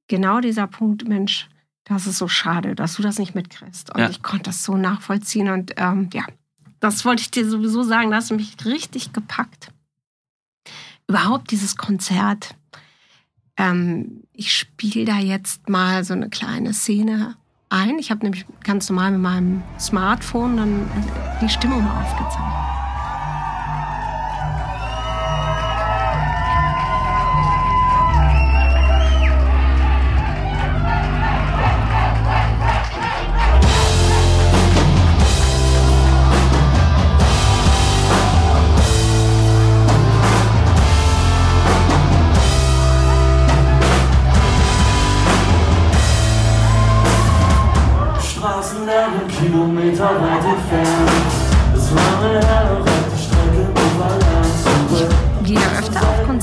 [0.09, 1.49] genau dieser Punkt, Mensch,
[1.85, 3.95] das ist so schade, dass du das nicht mitkriegst.
[3.95, 4.09] Und Ja.
[4.11, 6.25] ich konnte das so nachvollziehen und ähm, ja,
[6.81, 9.69] das wollte ich dir sowieso sagen, da hast du mich richtig gepackt.
[11.07, 12.57] Überhaupt dieses Konzert.
[13.57, 17.37] Ähm, ich spiele da jetzt mal so eine kleine Szene
[17.69, 17.99] ein.
[17.99, 22.74] Ich habe nämlich ganz normal mit meinem Smartphone dann äh, die Stimmung aufgezeichnet.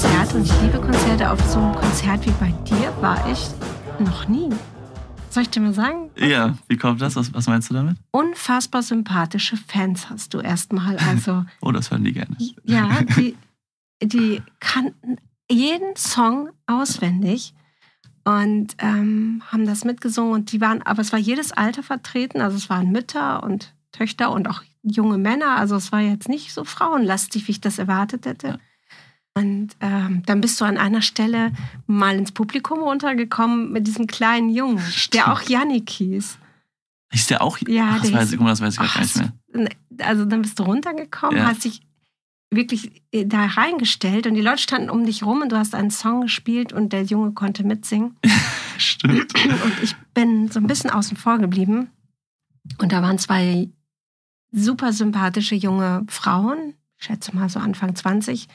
[0.02, 1.30] Konzerte und ich liebe Konzerte.
[1.30, 3.50] Auf so einem Konzert wie bei dir war ich
[4.00, 4.50] noch nie.
[5.30, 6.10] Soll ich dir mal sagen?
[6.18, 7.16] ja, wie kommt das?
[7.16, 7.98] Was, was meinst du damit?
[8.10, 10.98] Unfassbar sympathische Fans hast du erstmal.
[10.98, 12.36] Also Oh, das hören die gerne.
[12.64, 13.38] Ja, die,
[14.02, 15.18] die kannten
[15.52, 17.54] jeden Song auswendig
[18.24, 20.34] und ähm, haben das mitgesungen.
[20.34, 22.42] Und die waren, aber es war jedes Alter vertreten.
[22.42, 25.58] Also es waren Mütter und Töchter und auch junge Männer.
[25.58, 28.58] Also es war jetzt nicht so frauenlastig, wie ich das erwartet hätte.
[29.34, 31.54] Und ähm, dann bist du an einer Stelle
[31.88, 34.82] mal ins Publikum runtergekommen mit diesem kleinen Jungen,
[35.14, 36.38] der auch Yannick hieß.
[37.14, 37.58] Ist der auch?
[37.68, 39.16] Ja, Ach, das der weiß hieß- ich, guck mal, das weiß ich gar nicht
[39.54, 39.70] mehr.
[40.08, 41.46] also dann bist du runtergekommen, Ja.
[41.48, 41.82] hast dich
[42.54, 45.92] wirklich äh, da reingestellt und die Leute standen um dich rum und du hast einen
[45.92, 48.18] Song gespielt und der Junge konnte mitsingen.
[48.78, 49.34] Stimmt.
[49.46, 51.90] Und ich bin so ein bisschen außen vor geblieben.
[52.80, 53.70] Und da waren zwei
[54.52, 58.48] super sympathische junge Frauen, ich schätze mal so Anfang 20.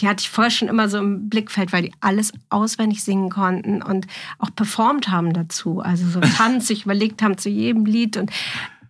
[0.00, 3.80] Die hatte ich vorher schon immer so im Blickfeld, weil die alles auswendig singen konnten
[3.80, 4.06] und
[4.38, 5.80] auch performt haben dazu.
[5.80, 8.16] Also so Tanz, sich überlegt haben zu jedem Lied.
[8.16, 8.30] Und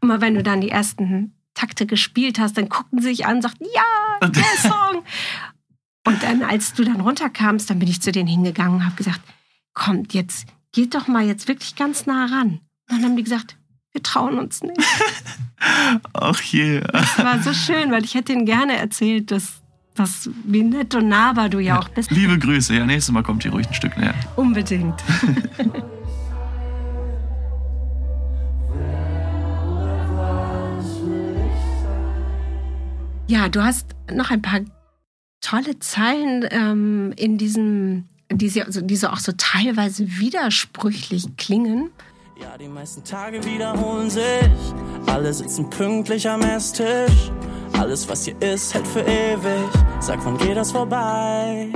[0.01, 3.43] immer wenn du dann die ersten Takte gespielt hast, dann guckten sie sich an und
[3.43, 5.05] sagten, ja, der Song.
[6.07, 9.21] Und dann, als du dann runterkamst, dann bin ich zu denen hingegangen und habe gesagt,
[9.73, 12.61] kommt jetzt, geht doch mal jetzt wirklich ganz nah ran.
[12.89, 13.57] Und dann haben die gesagt,
[13.93, 14.81] wir trauen uns nicht.
[16.13, 16.81] Ach je.
[16.81, 19.63] Das war so schön, weil ich hätte ihnen gerne erzählt, dass,
[19.95, 22.11] dass wie nett und nahbar du ja, auch bist.
[22.11, 22.75] Liebe Grüße.
[22.75, 24.15] Ja, nächstes Mal kommt ihr ruhig ein Stück näher.
[24.37, 25.03] Unbedingt.
[33.29, 34.61] ja, du hast noch ein paar
[35.41, 41.91] tolle Zeilen ähm, in diesem, die, sie, also, die so auch so teilweise widersprüchlich klingen.
[42.41, 44.51] Ja, die meisten Tage wiederholen sich.
[45.07, 47.31] Alle sitzen pünktlich am Esstisch.
[47.79, 49.69] Alles, was hier ist, hält für ewig.
[50.01, 51.73] Sag, wann geht das vorbei?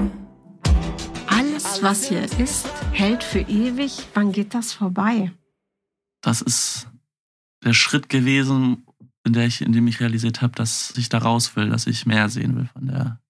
[1.26, 4.06] Alles, was hier ist, hält für ewig.
[4.14, 5.32] Wann geht das vorbei?
[6.22, 6.88] Das ist
[7.64, 8.86] der Schritt gewesen,
[9.24, 12.06] in, der ich, in dem ich realisiert habe, dass ich da raus will, dass ich
[12.06, 13.20] mehr sehen will von der,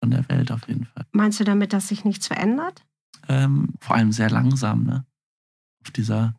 [0.00, 1.04] von der Welt auf jeden Fall.
[1.12, 2.82] Meinst du damit, dass sich nichts verändert?
[3.28, 5.04] Ähm, vor allem sehr langsam, ne?
[5.84, 6.34] Auf dieser,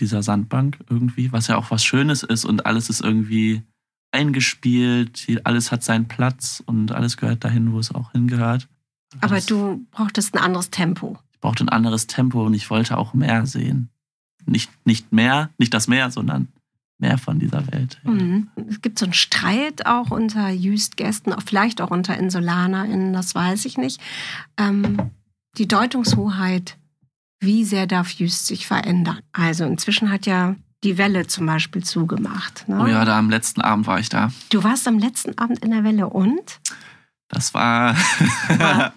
[0.00, 3.62] dieser Sandbank irgendwie, was ja auch was Schönes ist und alles ist irgendwie
[4.16, 8.68] eingespielt, alles hat seinen Platz und alles gehört dahin, wo es auch hingehört.
[9.20, 11.18] Aber Das- du brauchtest ein anderes Tempo.
[11.32, 13.88] ich brauchte ein anderes Tempo und ich wollte auch mehr sehen.
[14.46, 16.48] Nicht, nicht mehr, nicht das Meer, sondern
[16.98, 18.00] mehr von dieser Welt.
[18.04, 18.10] Ja.
[18.10, 18.48] Mhm.
[18.68, 23.76] Es gibt so einen Streit auch unter Jüst-Gästen, vielleicht auch unter InsulanerInnen, das weiß ich
[23.76, 24.00] nicht.
[24.56, 25.10] Ähm,
[25.58, 26.78] die Deutungshoheit,
[27.40, 29.20] wie sehr darf Jüst sich verändern?
[29.32, 32.64] Also inzwischen hat ja die Welle zum Beispiel zugemacht.
[32.68, 32.80] Ne?
[32.80, 34.30] Oh ja, da am letzten Abend war ich da.
[34.50, 36.60] Du warst am letzten Abend in der Welle und
[37.28, 37.94] Das war.
[38.58, 38.92] War-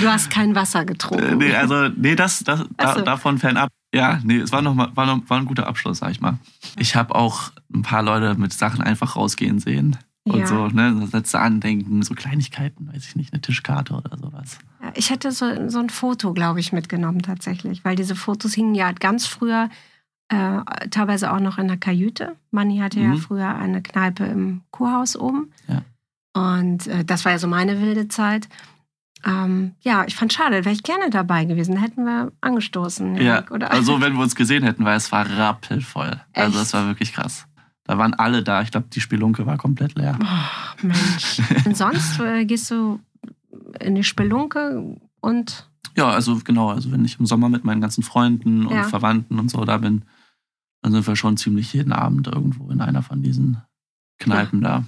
[0.00, 1.38] du hast kein Wasser Äh, getrunken.
[1.38, 3.00] nee, also, nee, das, das Ach da, so.
[3.02, 3.68] davon fernab.
[3.94, 6.38] Ja, nee, es war noch mal, war, noch, war ein guter Abschluss, sag ich mal.
[6.78, 9.96] Ich habe auch ein paar Leute mit Sachen einfach rausgehen sehen.
[10.24, 10.46] Und Ja.
[10.46, 14.58] so, ne, so Sätze andenken, so Kleinigkeiten, weiß ich nicht, eine Tischkarte oder sowas.
[14.94, 18.90] Ich hätte so, so ein Foto, glaube ich, mitgenommen tatsächlich, weil diese Fotos hingen ja
[18.92, 19.68] ganz früher
[20.32, 22.36] äh, teilweise auch noch in der Kajüte.
[22.50, 23.18] Manni hatte ja Mhm.
[23.18, 25.50] früher eine Kneipe im Kurhaus oben.
[25.68, 25.82] Ja.
[26.34, 28.48] Und äh, das war ja so meine wilde Zeit.
[29.24, 31.76] Ähm, ja, ich fand schade, wäre ich gerne dabei gewesen.
[31.76, 33.16] Hätten wir angestoßen.
[33.16, 33.70] Ja, oder?
[33.70, 36.20] also wenn wir uns gesehen hätten, weil es war rappelvoll.
[36.32, 36.66] Also Echt?
[36.68, 37.46] es war wirklich krass.
[37.84, 38.62] Da waren alle da.
[38.62, 40.18] Ich glaube, die Spelunke war komplett leer.
[40.20, 41.40] Oh, Mensch.
[41.66, 43.00] Und sonst äh, gehst du
[43.80, 48.02] in die Spelunke und Ja, also genau, also wenn ich im Sommer mit meinen ganzen
[48.02, 48.84] Freunden und Ja.
[48.84, 50.02] Verwandten und so da bin,
[50.82, 53.58] dann sind wir schon ziemlich jeden Abend irgendwo in einer von diesen
[54.18, 54.84] Kneipen da.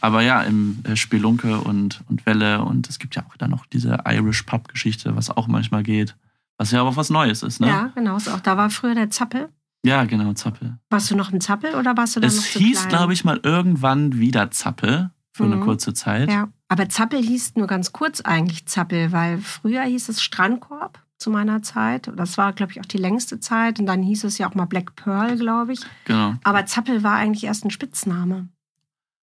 [0.00, 3.66] Aber ja, im äh, Spelunke und, und Welle und es gibt ja auch dann noch
[3.66, 6.16] diese Irish Pub-Geschichte, was auch manchmal geht.
[6.56, 7.68] Was ja aber was Neues ist, ne?
[7.68, 8.16] ja, genau.
[8.16, 9.48] Auch, da war früher der Zappel.
[9.84, 10.76] Ja, genau, Zappel.
[10.90, 12.88] Warst du noch im Zappel oder warst du dann noch Es zu hieß, klein?
[12.88, 15.60] glaube ich, mal irgendwann wieder Zappel für eine Mhm.
[15.62, 16.30] kurze Zeit.
[16.30, 21.30] Ja, aber Zappel hieß nur ganz kurz eigentlich Zappel, weil früher hieß es Strandkorb zu
[21.30, 22.10] meiner Zeit.
[22.16, 23.78] Das war, glaube ich, auch die längste Zeit.
[23.80, 25.80] Und dann hieß es ja auch mal Black Pearl, glaube ich.
[26.04, 26.34] Genau.
[26.44, 28.48] Aber Zappel war eigentlich erst ein Spitzname.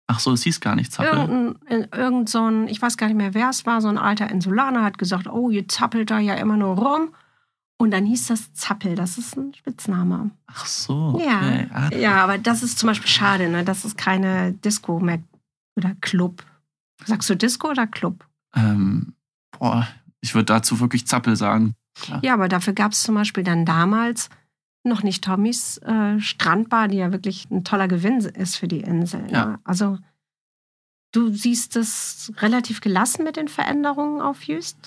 [0.07, 1.19] Ach so, es hieß gar nicht Zappel.
[1.19, 4.29] Irgendein, irgend so ein, ich weiß gar nicht mehr, wer es war, so ein alter
[4.29, 7.09] Insulaner hat gesagt, oh, ihr zappelt da ja immer nur rum.
[7.79, 10.31] Und dann hieß das Zappel, das ist ein Spitzname.
[10.47, 11.21] Ach so.
[11.23, 11.37] Ja.
[11.37, 11.67] okay.
[11.73, 13.63] Ah, Ja, aber das ist zum Beispiel schade, ne?
[13.63, 15.19] Das ist keine Disco mehr
[15.75, 16.43] oder Club.
[17.05, 18.25] Sagst du Disco oder Club?
[18.55, 19.13] Ähm,
[19.59, 19.87] boah,
[20.21, 21.75] ich würde dazu wirklich Zappel sagen.
[22.21, 24.29] Ja, aber dafür gab es zum Beispiel dann damals
[24.83, 29.27] noch nicht Tommys äh, Strandbar, die ja wirklich ein toller Gewinn ist für die Insel.
[29.31, 29.45] Ja.
[29.45, 29.59] Ne?
[29.63, 29.97] Also
[31.11, 34.77] du siehst es relativ gelassen mit den Veränderungen auf Jüst.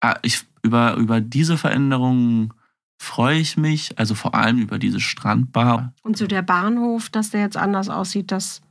[0.00, 2.52] Ah, ich, über, über diese Veränderungen
[2.98, 5.94] freue ich mich, also vor allem über diese Strandbar.
[6.02, 8.62] Und so der Bahnhof, dass der jetzt anders aussieht, das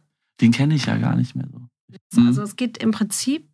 [0.42, 1.62] Den kenne ich ja gar nicht mehr so.
[2.18, 3.48] Also es geht im Prinzip,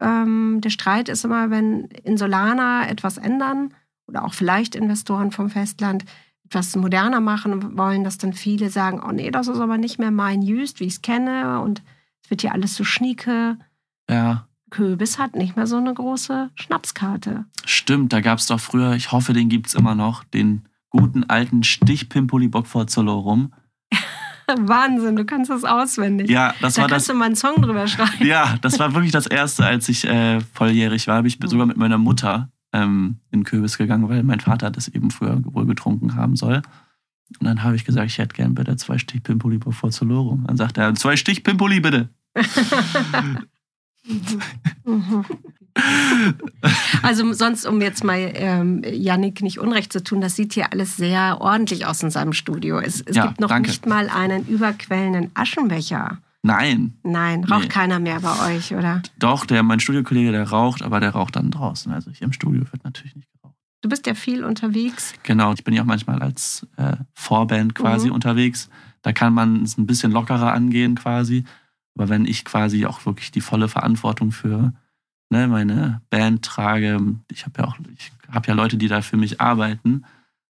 [0.00, 3.74] ähm, der Streit ist immer, wenn Insulaner etwas ändern
[4.06, 6.04] oder auch vielleicht Investoren vom Festland
[6.44, 10.10] etwas moderner machen wollen, dass dann viele sagen, oh nee, das ist aber nicht mehr
[10.10, 11.82] mein Jüst, wie ich es kenne und
[12.24, 13.58] es wird hier alles so schnieke.
[14.10, 17.44] Ja, Köbis hat nicht mehr so eine große Schnapskarte.
[17.64, 21.24] stimmt, da gab es doch früher, ich hoffe, den gibt es immer noch, den guten
[21.24, 23.52] alten Stichpimpoli Bock vor rum.
[24.68, 26.30] Wahnsinn, du kannst das auswendig.
[26.30, 27.14] Ja, das da war kannst das.
[27.14, 28.26] du mal einen Song drüber schreiben.
[28.26, 31.22] Ja, das war wirklich das erste, als ich äh, volljährig war.
[31.22, 35.10] Bin ich sogar mit meiner Mutter ähm, in Kürbis gegangen, weil mein Vater das eben
[35.10, 36.62] früher wohl getrunken haben soll.
[37.38, 40.44] Und dann habe ich gesagt, ich hätte gern bitte zwei Stich Pimpoli bevor Zolorum.
[40.46, 42.08] Dann sagt er, zwei Stich Pimpoli bitte.
[44.84, 45.24] Mhm.
[47.02, 50.96] Also sonst, um jetzt mal ähm, Yannick nicht unrecht zu tun, das sieht hier alles
[50.96, 52.78] sehr ordentlich aus in seinem Studio.
[52.78, 53.68] Es, es Ja, gibt noch danke.
[53.70, 56.18] nicht mal einen überquellenden Aschenbecher.
[56.42, 57.68] Nein, Nein, raucht Nee.
[57.68, 59.02] keiner mehr bei euch, oder?
[59.18, 61.92] doch, der, mein Studiokollege, der raucht, aber der raucht dann draußen.
[61.92, 63.56] Also hier im Studio wird natürlich nicht geraucht.
[63.82, 65.12] Du bist ja viel unterwegs.
[65.22, 68.14] Genau, ich bin ja auch manchmal als äh, Vorband quasi Mhm.
[68.14, 68.70] unterwegs.
[69.02, 71.44] Da kann man es ein bisschen lockerer angehen quasi.
[71.94, 74.72] Aber wenn ich quasi auch wirklich die volle Verantwortung für
[75.30, 79.16] ne, meine Band trage, ich habe ja auch, ich habe ja Leute, die da für
[79.16, 80.04] mich arbeiten,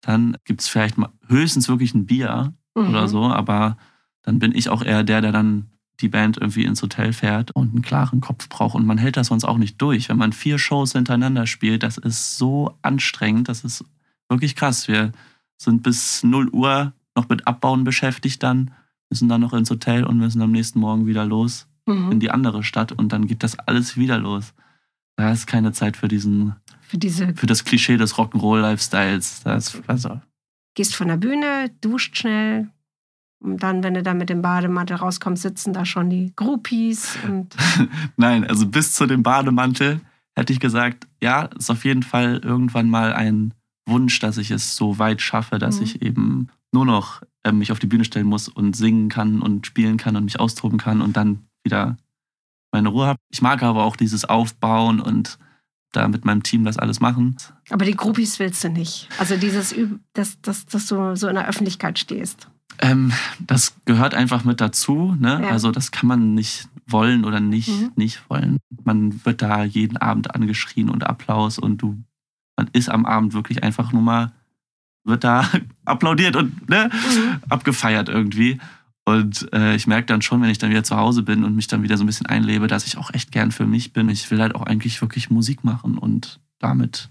[0.02, 3.08] dann gibt es vielleicht mal höchstens wirklich ein Bier oder Mhm.
[3.08, 3.78] so, aber
[4.24, 5.68] dann bin ich auch eher der, der dann
[6.00, 8.74] die Band irgendwie ins Hotel fährt und einen klaren Kopf braucht.
[8.76, 10.10] Und man hält das sonst auch nicht durch.
[10.10, 13.86] Wenn man vier Shows hintereinander spielt, das ist so anstrengend, das ist
[14.28, 14.88] wirklich krass.
[14.88, 15.12] Wir
[15.58, 18.72] sind bis 0 Uhr noch mit Abbauen beschäftigt dann,
[19.12, 22.12] müssen dann noch ins Hotel und müssen am nächsten Morgen wieder los Mhm.
[22.12, 24.54] in die andere Stadt und dann geht das alles wieder los.
[25.16, 29.46] Da ist keine Zeit für diesen, Für diese, für das Klischee des Rock'n'Roll-Lifestyles.
[29.88, 30.22] Also,
[30.76, 32.70] gehst von der Bühne, duscht schnell.
[33.44, 37.18] Und dann, wenn du dann mit dem Bademantel rauskommst, sitzen da schon die Groupies.
[37.28, 37.56] Und
[38.18, 40.02] Nein, also bis zu dem Bademantel
[40.36, 43.54] hätte ich gesagt, ja, ist auf jeden Fall irgendwann mal ein
[43.88, 45.84] Wunsch, dass ich es so weit schaffe, dass Mhm.
[45.84, 49.66] ich eben nur noch ähm, mich auf die Bühne stellen muss und singen kann und
[49.66, 51.98] spielen kann und mich austoben kann und dann wieder
[52.72, 53.20] meine Ruhe habe.
[53.32, 55.38] Ich mag aber auch dieses Aufbauen und
[55.92, 57.36] da mit meinem Team das alles machen.
[57.70, 59.10] aber die Groupies willst du nicht.
[59.20, 59.76] Also dieses,
[60.14, 62.48] dass, dass, dass du so in der Öffentlichkeit stehst.
[62.80, 65.16] Ähm, das gehört einfach mit dazu.
[65.20, 65.42] Ne?
[65.44, 65.50] Ja.
[65.50, 67.92] Also das kann man nicht wollen oder nicht, Mhm.
[67.98, 68.58] nicht wollen.
[68.86, 72.02] Man wird da jeden Abend angeschrien und Applaus und du,
[72.56, 74.32] man ist am Abend wirklich einfach nur mal,
[75.04, 75.46] wird da
[75.86, 76.90] applaudiert und ne,
[77.50, 78.60] abgefeiert irgendwie.
[79.06, 81.68] Und äh, ich merke dann schon, wenn ich dann wieder zu Hause bin und mich
[81.68, 84.10] dann wieder so ein bisschen einlebe, dass ich auch echt gern für mich bin.
[84.10, 87.10] Ich will halt auch eigentlich wirklich Musik machen und damit,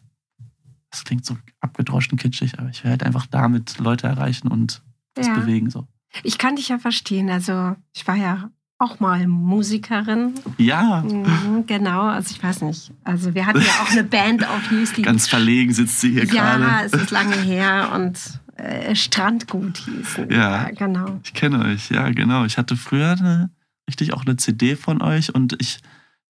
[0.90, 4.82] das klingt so abgedroschen kitschig, aber ich will halt einfach damit Leute erreichen und
[5.16, 5.34] was Ja.
[5.34, 5.68] bewegen.
[5.70, 5.86] So.
[6.22, 7.28] Ich kann dich ja verstehen.
[7.28, 10.34] Also ich war ja auch mal Musikerin.
[10.58, 12.92] Ja, Mhm, genau, also ich weiß nicht.
[13.04, 16.24] Also wir hatten ja auch eine Band auf News, die ganz verlegen sitzt sie hier
[16.24, 16.86] Ja, gerade.
[16.86, 18.18] es ist lange her und
[18.60, 20.30] äh, Strandgut hießen.
[20.30, 20.70] Ja.
[20.70, 21.20] genau.
[21.24, 22.44] Ich kenne euch, ja, genau.
[22.44, 23.50] Ich hatte früher eine,
[23.88, 25.80] richtig auch eine CD von euch und ich,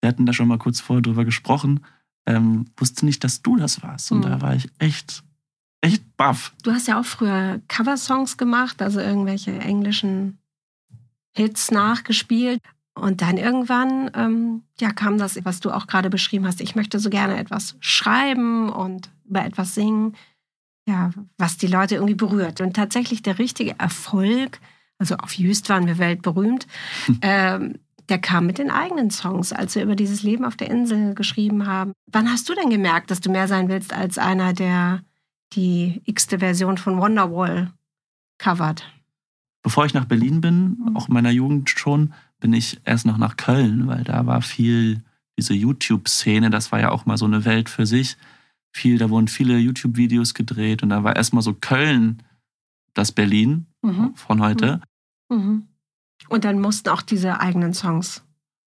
[0.00, 1.80] wir hatten da schon mal kurz vorher drüber gesprochen,
[2.26, 4.12] ähm, wusste nicht, dass du das warst.
[4.12, 4.22] Und Mhm.
[4.30, 5.22] da war ich echt,
[5.80, 6.52] echt baff.
[6.62, 10.38] Du hast ja auch früher Coversongs gemacht, also irgendwelche englischen
[11.36, 12.60] Hits nachgespielt.
[12.94, 16.60] Und dann irgendwann ähm, ja, kam das, was du auch gerade beschrieben hast.
[16.60, 20.16] Ich möchte so gerne etwas schreiben und über etwas singen,
[20.90, 22.60] ja, was die Leute irgendwie berührt.
[22.60, 24.60] Und tatsächlich der richtige Erfolg,
[24.98, 26.66] also auf Jüst waren wir weltberühmt,
[27.22, 31.14] ähm, der kam mit den eigenen Songs, als wir über dieses Leben auf der Insel
[31.14, 31.92] geschrieben haben.
[32.10, 35.02] Wann hast du denn gemerkt, dass du mehr sein willst als einer, der
[35.52, 37.70] die x-te Version von Wonderwall
[38.38, 38.82] covert?
[39.62, 40.96] Bevor ich nach Berlin bin, Mhm.
[40.96, 45.02] auch in meiner Jugend schon, bin ich erst noch nach Köln, weil da war viel
[45.38, 48.16] diese YouTube-Szene, das war ja auch mal so eine Welt für sich.
[48.72, 52.22] Viel, da wurden viele YouTube-Videos gedreht und da war erstmal so Köln
[52.94, 54.14] das Berlin Mhm.
[54.14, 54.80] von heute.
[55.30, 55.66] Mhm.
[56.28, 58.22] Und dann mussten auch diese eigenen Songs.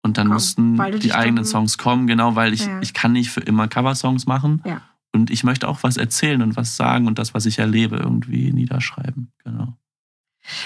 [0.01, 2.79] Und dann Kommen, mussten die eigenen Songs kommen, genau, weil ich, Ja.
[2.82, 4.62] ich kann nicht für immer Coversongs machen.
[4.65, 4.82] Ja.
[5.13, 8.51] Und ich möchte auch was erzählen und was sagen und das, was ich erlebe, irgendwie
[8.51, 9.32] niederschreiben.
[9.43, 9.77] Genau.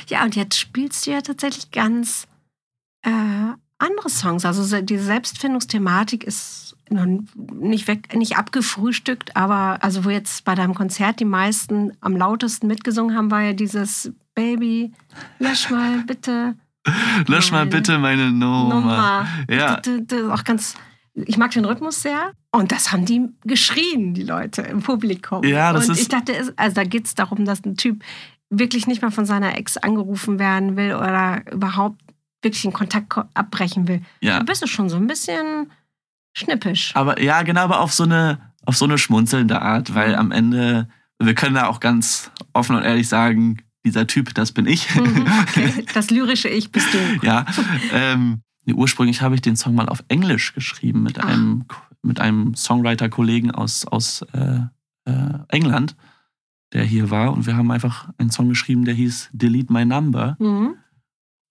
[0.08, 2.28] Ja, und jetzt spielst du ja tatsächlich ganz
[3.04, 3.10] äh,
[3.80, 4.46] andere Songs.
[4.46, 7.06] Also se- diese Selbstfindungsthematik ist noch
[7.54, 12.68] nicht weg, nicht abgefrühstückt, aber also wo jetzt bei deinem Konzert die meisten am lautesten
[12.68, 14.94] mitgesungen haben, war ja dieses Baby,
[15.40, 16.56] lösch mal bitte
[17.28, 18.74] Lösch mal bitte meine Nummer.
[18.76, 19.28] Nummer.
[19.50, 19.82] Ja.
[20.32, 20.76] Auch ganz.
[21.14, 22.32] Ich mag den Rhythmus sehr.
[22.52, 25.44] Und das haben die geschrien, die Leute im Publikum.
[25.44, 28.04] Ja, das und ist- ich dachte, also da geht es darum, dass ein Typ
[28.50, 32.00] wirklich nicht mal von seiner Ex angerufen werden will oder überhaupt
[32.48, 34.02] wirklich den Kontakt ko- abbrechen will.
[34.22, 34.38] Ja.
[34.40, 35.72] Da bist du schon so ein bisschen
[36.36, 36.96] schnippisch.
[36.96, 40.88] Aber ja, genau, aber auf so eine, auf so eine schmunzelnde Art, weil am Ende,
[41.20, 44.94] wir können da auch ganz offen und ehrlich sagen, dieser Typ, das bin ich.
[44.96, 45.86] Mhm, okay.
[45.94, 47.26] Das lyrische Ich bist du.
[47.26, 47.46] ja.
[47.94, 48.42] Ähm,
[48.74, 51.28] ursprünglich habe ich den Song mal auf Englisch geschrieben mit Ah.
[51.28, 51.66] einem,
[52.02, 54.60] mit einem Songwriter-Kollegen aus, aus äh,
[55.06, 55.96] äh, England,
[56.74, 57.32] der hier war.
[57.32, 60.36] Und wir haben einfach einen Song geschrieben, der hieß Delete My Number.
[60.40, 60.76] Mhm.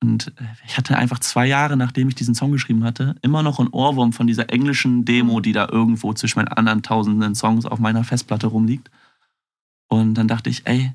[0.03, 3.59] Und äh, ich hatte einfach zwei Jahre, nachdem ich diesen Song geschrieben hatte, immer noch
[3.59, 7.79] einen Ohrwurm von dieser englischen Demo, die da irgendwo zwischen meinen anderen tausenden Songs auf
[7.79, 8.91] meiner Festplatte rumliegt.
[9.89, 10.93] Und dann dachte ich, ey,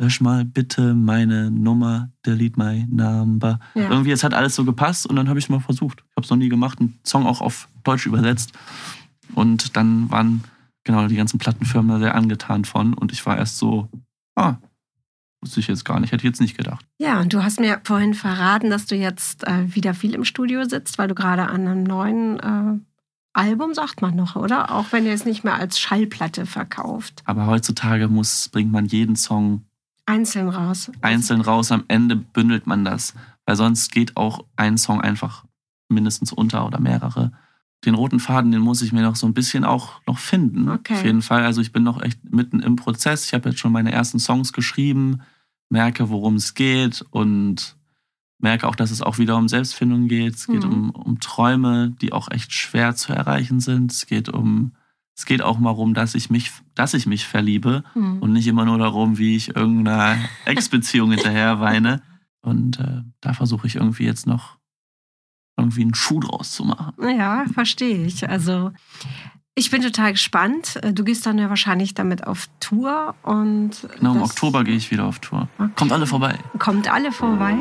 [0.00, 3.58] lösch mal bitte meine Nummer, delete my number.
[3.74, 3.90] Ja.
[3.90, 6.00] Irgendwie, es hat alles so gepasst und dann habe ich es mal versucht.
[6.00, 8.52] Ich habe es noch nie gemacht, einen Song auch auf Deutsch übersetzt.
[9.34, 10.44] Und dann waren
[10.84, 13.88] genau die ganzen Plattenfirmen da sehr angetan von und ich war erst so,
[14.36, 14.56] ah,
[15.40, 16.84] wusste ich jetzt gar nicht, hätte ich jetzt nicht gedacht.
[16.98, 20.64] Ja, und du hast mir vorhin verraten, dass du jetzt äh, wieder viel im Studio
[20.64, 22.80] sitzt, weil du gerade an einem neuen äh,
[23.32, 24.74] Album, sagt man noch, oder?
[24.74, 27.22] Auch wenn ihr es nicht mehr als Schallplatte verkauft.
[27.24, 29.64] Aber heutzutage muss, bringt man jeden Song
[30.06, 30.90] Einzeln raus.
[31.02, 33.14] einzeln raus, am Ende bündelt man das.
[33.44, 35.44] Weil sonst geht auch ein Song einfach
[35.88, 37.32] mindestens unter oder mehrere.
[37.84, 40.68] Den roten Faden, den muss ich mir noch so ein bisschen auch noch finden.
[40.68, 40.94] Okay.
[40.94, 41.44] Auf jeden Fall.
[41.44, 43.24] Also ich bin noch echt mitten im Prozess.
[43.26, 45.20] Ich habe jetzt schon meine ersten Songs geschrieben,
[45.70, 47.76] merke, worum es geht und
[48.40, 50.34] merke auch, dass es auch wieder um Selbstfindung geht.
[50.34, 50.70] Es geht Mhm.
[50.72, 53.92] um, um Träume, die auch echt schwer zu erreichen sind.
[53.92, 54.72] Es geht um,
[55.16, 58.18] es geht auch mal darum, dass ich mich, dass ich mich verliebe Hm.
[58.20, 60.16] und nicht immer nur darum, wie ich irgendeiner
[60.46, 62.02] Ex-Beziehung hinterher weine.
[62.40, 64.57] Und äh, da versuche ich irgendwie jetzt noch
[65.58, 66.92] irgendwie einen Schuh draus zu machen.
[67.02, 68.28] Ja, verstehe ich.
[68.28, 68.70] Also
[69.54, 70.78] ich bin total gespannt.
[70.82, 74.90] Äh, Du gehst dann ja wahrscheinlich damit auf Tour und Genau, im Oktober gehe ich
[74.90, 75.48] wieder auf Tour.
[75.58, 75.70] Okay.
[75.76, 76.38] Kommt alle vorbei.
[76.58, 77.56] Kommt alle vorbei.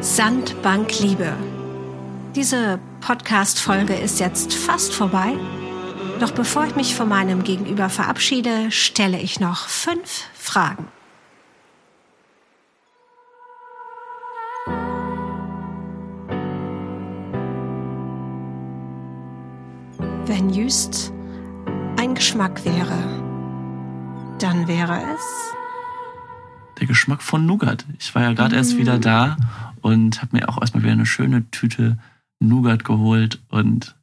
[0.00, 1.32] Sandbank Liebe.
[2.34, 5.34] Diese Podcast-Folge ist jetzt fast vorbei.
[6.20, 10.86] Doch bevor ich mich von meinem Gegenüber verabschiede, stelle ich noch fünf Fragen.
[20.34, 21.12] Wenn Jüst
[21.98, 22.96] ein Geschmack wäre,
[24.38, 25.52] dann wäre es.
[26.80, 27.84] Der Geschmack von Nougat.
[27.98, 29.36] Ich war ja gerade erst wieder da
[29.82, 31.98] und habe mir auch erstmal wieder eine schöne Tüte
[32.40, 33.94] Nougat geholt und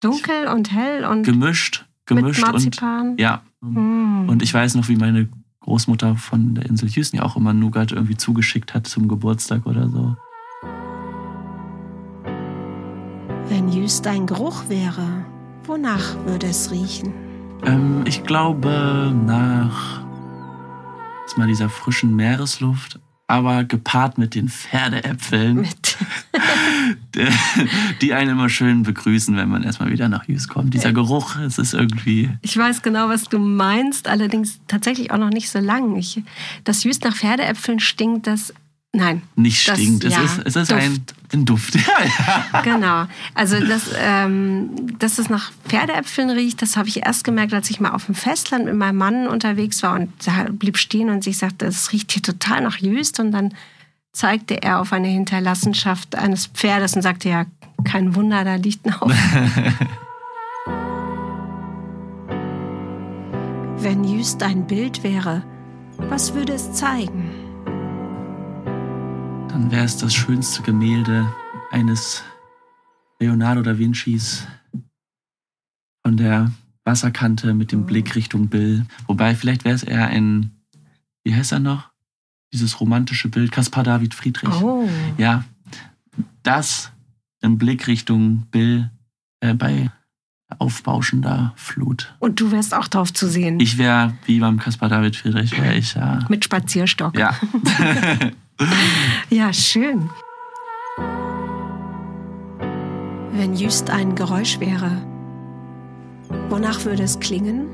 [0.00, 3.16] Dunkel und hell und gemischt, gemischt mit und Marzipan.
[3.16, 3.42] ja.
[3.60, 4.28] Mm.
[4.28, 5.28] Und ich weiß noch, wie meine
[5.60, 9.88] Großmutter von der Insel Houston ja auch immer Nougat irgendwie zugeschickt hat zum Geburtstag oder
[9.88, 10.16] so.
[13.48, 15.29] Wenn Jüst ein Geruch wäre,
[15.66, 17.12] wonach würde es riechen?
[17.64, 20.00] Ähm, ich glaube nach
[21.40, 25.96] mal dieser frischen Meeresluft, aber gepaart mit den Pferdeäpfeln, Mit
[28.02, 30.74] die einen immer schön begrüßen, wenn man erstmal wieder nach Jüst kommt.
[30.74, 32.30] Dieser Geruch, es ist irgendwie.
[32.42, 35.96] ich weiß genau, was du meinst, allerdings tatsächlich auch noch nicht so lang.
[35.96, 36.22] Ich,
[36.64, 38.52] dass Jüst nach Pferdeäpfeln stinkt, das.
[38.92, 40.02] Nein, Nicht Das- stinkt.
[40.04, 41.78] ja, es ist, es ist ein, ein Duft.
[42.64, 43.04] Genau.
[43.34, 47.78] Also, dass, ähm, dass es nach Pferdeäpfeln riecht, das habe ich erst gemerkt, als ich
[47.78, 51.38] mal auf dem Festland mit meinem Mann unterwegs war und er blieb stehen und ich
[51.38, 53.20] sagte, es riecht hier total nach Jüst.
[53.20, 53.54] Und dann
[54.12, 57.44] zeigte er auf eine Hinterlassenschaft eines Pferdes und sagte, ja,
[57.84, 59.14] kein Wunder, da liegt ein Haufen.
[63.78, 65.42] Wenn Jüst ein Bild wäre,
[65.96, 67.30] was würde es zeigen?
[69.60, 71.30] Dann wäre es das schönste Gemälde
[71.70, 72.24] eines
[73.18, 74.46] Leonardo da Vincis
[76.02, 76.50] von der
[76.84, 78.86] Wasserkante mit dem Blick Richtung Bill.
[79.06, 80.52] Wobei, vielleicht wäre es eher ein,
[81.24, 81.90] wie heißt er noch?
[82.54, 84.62] Dieses romantische Bild, Caspar David Friedrich.
[84.62, 84.88] Oh.
[85.18, 85.44] Ja,
[86.42, 86.90] das
[87.42, 88.90] im Blick Richtung Bill
[89.40, 89.90] äh, bei
[90.58, 92.14] aufbauschender Flut.
[92.18, 93.60] Und du wärst auch drauf zu sehen.
[93.60, 96.20] Ich wäre, wie beim Caspar David Friedrich, wäre ich ja.
[96.28, 97.18] mit Spazierstock.
[97.18, 97.34] Ja.
[99.30, 100.10] Ja, schön.
[103.32, 105.00] Wenn Jüst ein Geräusch wäre,
[106.50, 107.68] wonach würde es klingen?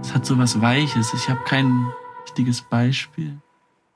[0.00, 1.12] Es hat so was Weiches.
[1.12, 1.86] Ich habe kein
[2.22, 3.38] richtiges Beispiel.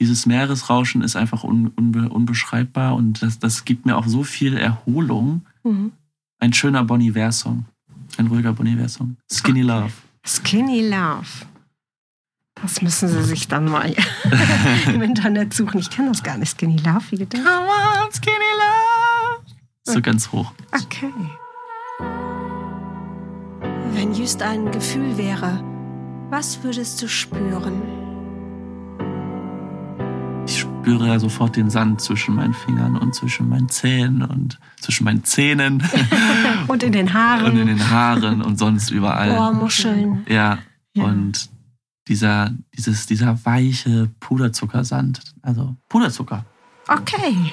[0.00, 4.56] Dieses Meeresrauschen ist einfach un, unbe, unbeschreibbar und das, das gibt mir auch so viel
[4.56, 5.46] Erholung.
[5.62, 5.92] Mhm.
[6.40, 7.66] Ein schöner Bon Iver-Song.
[8.16, 9.16] Ein ruhiger Bon Iver-Song.
[9.30, 9.92] Skinny Love.
[10.26, 11.46] Skinny Love.
[12.62, 13.94] Das müssen Sie sich dann mal
[14.86, 15.78] im Internet suchen.
[15.80, 16.50] Ich kenne das gar nicht.
[16.50, 17.42] Skinny Love, wie gedacht?
[17.44, 19.44] Come on, Skinny Love.
[19.84, 20.52] So ganz hoch.
[20.72, 21.12] Okay.
[23.92, 25.62] Wenn Just ein Gefühl wäre,
[26.30, 27.99] was würdest du spüren?
[30.80, 35.04] Ich spüre ja sofort den Sand zwischen meinen Fingern und zwischen meinen Zähnen und zwischen
[35.04, 35.82] meinen Zähnen
[36.68, 39.30] Und in den Haaren, und in den Haaren und sonst überall.
[39.36, 40.24] Ohrmuscheln.
[40.26, 40.58] Ja,
[40.94, 41.04] Ja.
[41.04, 41.50] und
[42.08, 46.46] dieser, dieses, dieser weiche Puderzuckersand, also Puderzucker.
[46.88, 47.52] Okay.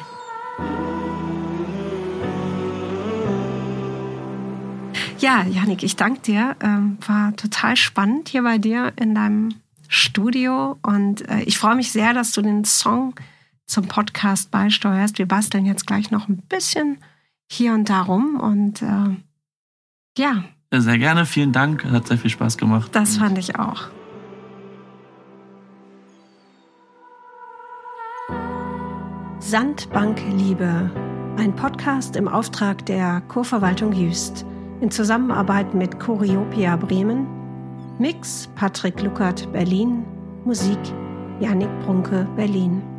[5.19, 6.55] Ja, Janik, ich danke dir.
[6.61, 9.49] Ähm, war total spannend hier bei dir in deinem
[9.87, 10.77] Studio.
[10.81, 13.15] Und äh, ich freue mich sehr, dass du den Song
[13.65, 15.17] zum Podcast beisteuerst.
[15.17, 16.97] Wir basteln jetzt gleich noch ein bisschen
[17.49, 18.39] hier und da rum.
[18.39, 19.15] Und äh,
[20.17, 20.43] ja.
[20.71, 21.85] Sehr gerne, vielen Dank.
[21.85, 22.89] Hat sehr viel Spaß gemacht.
[22.93, 23.83] Das fand ich auch.
[29.39, 30.91] Sandbank Liebe,
[31.37, 34.45] ein Podcast im Auftrag der Kurverwaltung Jüst
[34.81, 37.36] in Zusammenarbeit mit Coriopia Bremen
[37.99, 40.05] Mix Patrick Luckert Berlin,
[40.45, 40.77] Musik
[41.39, 42.96] Janik Brunke Berlin.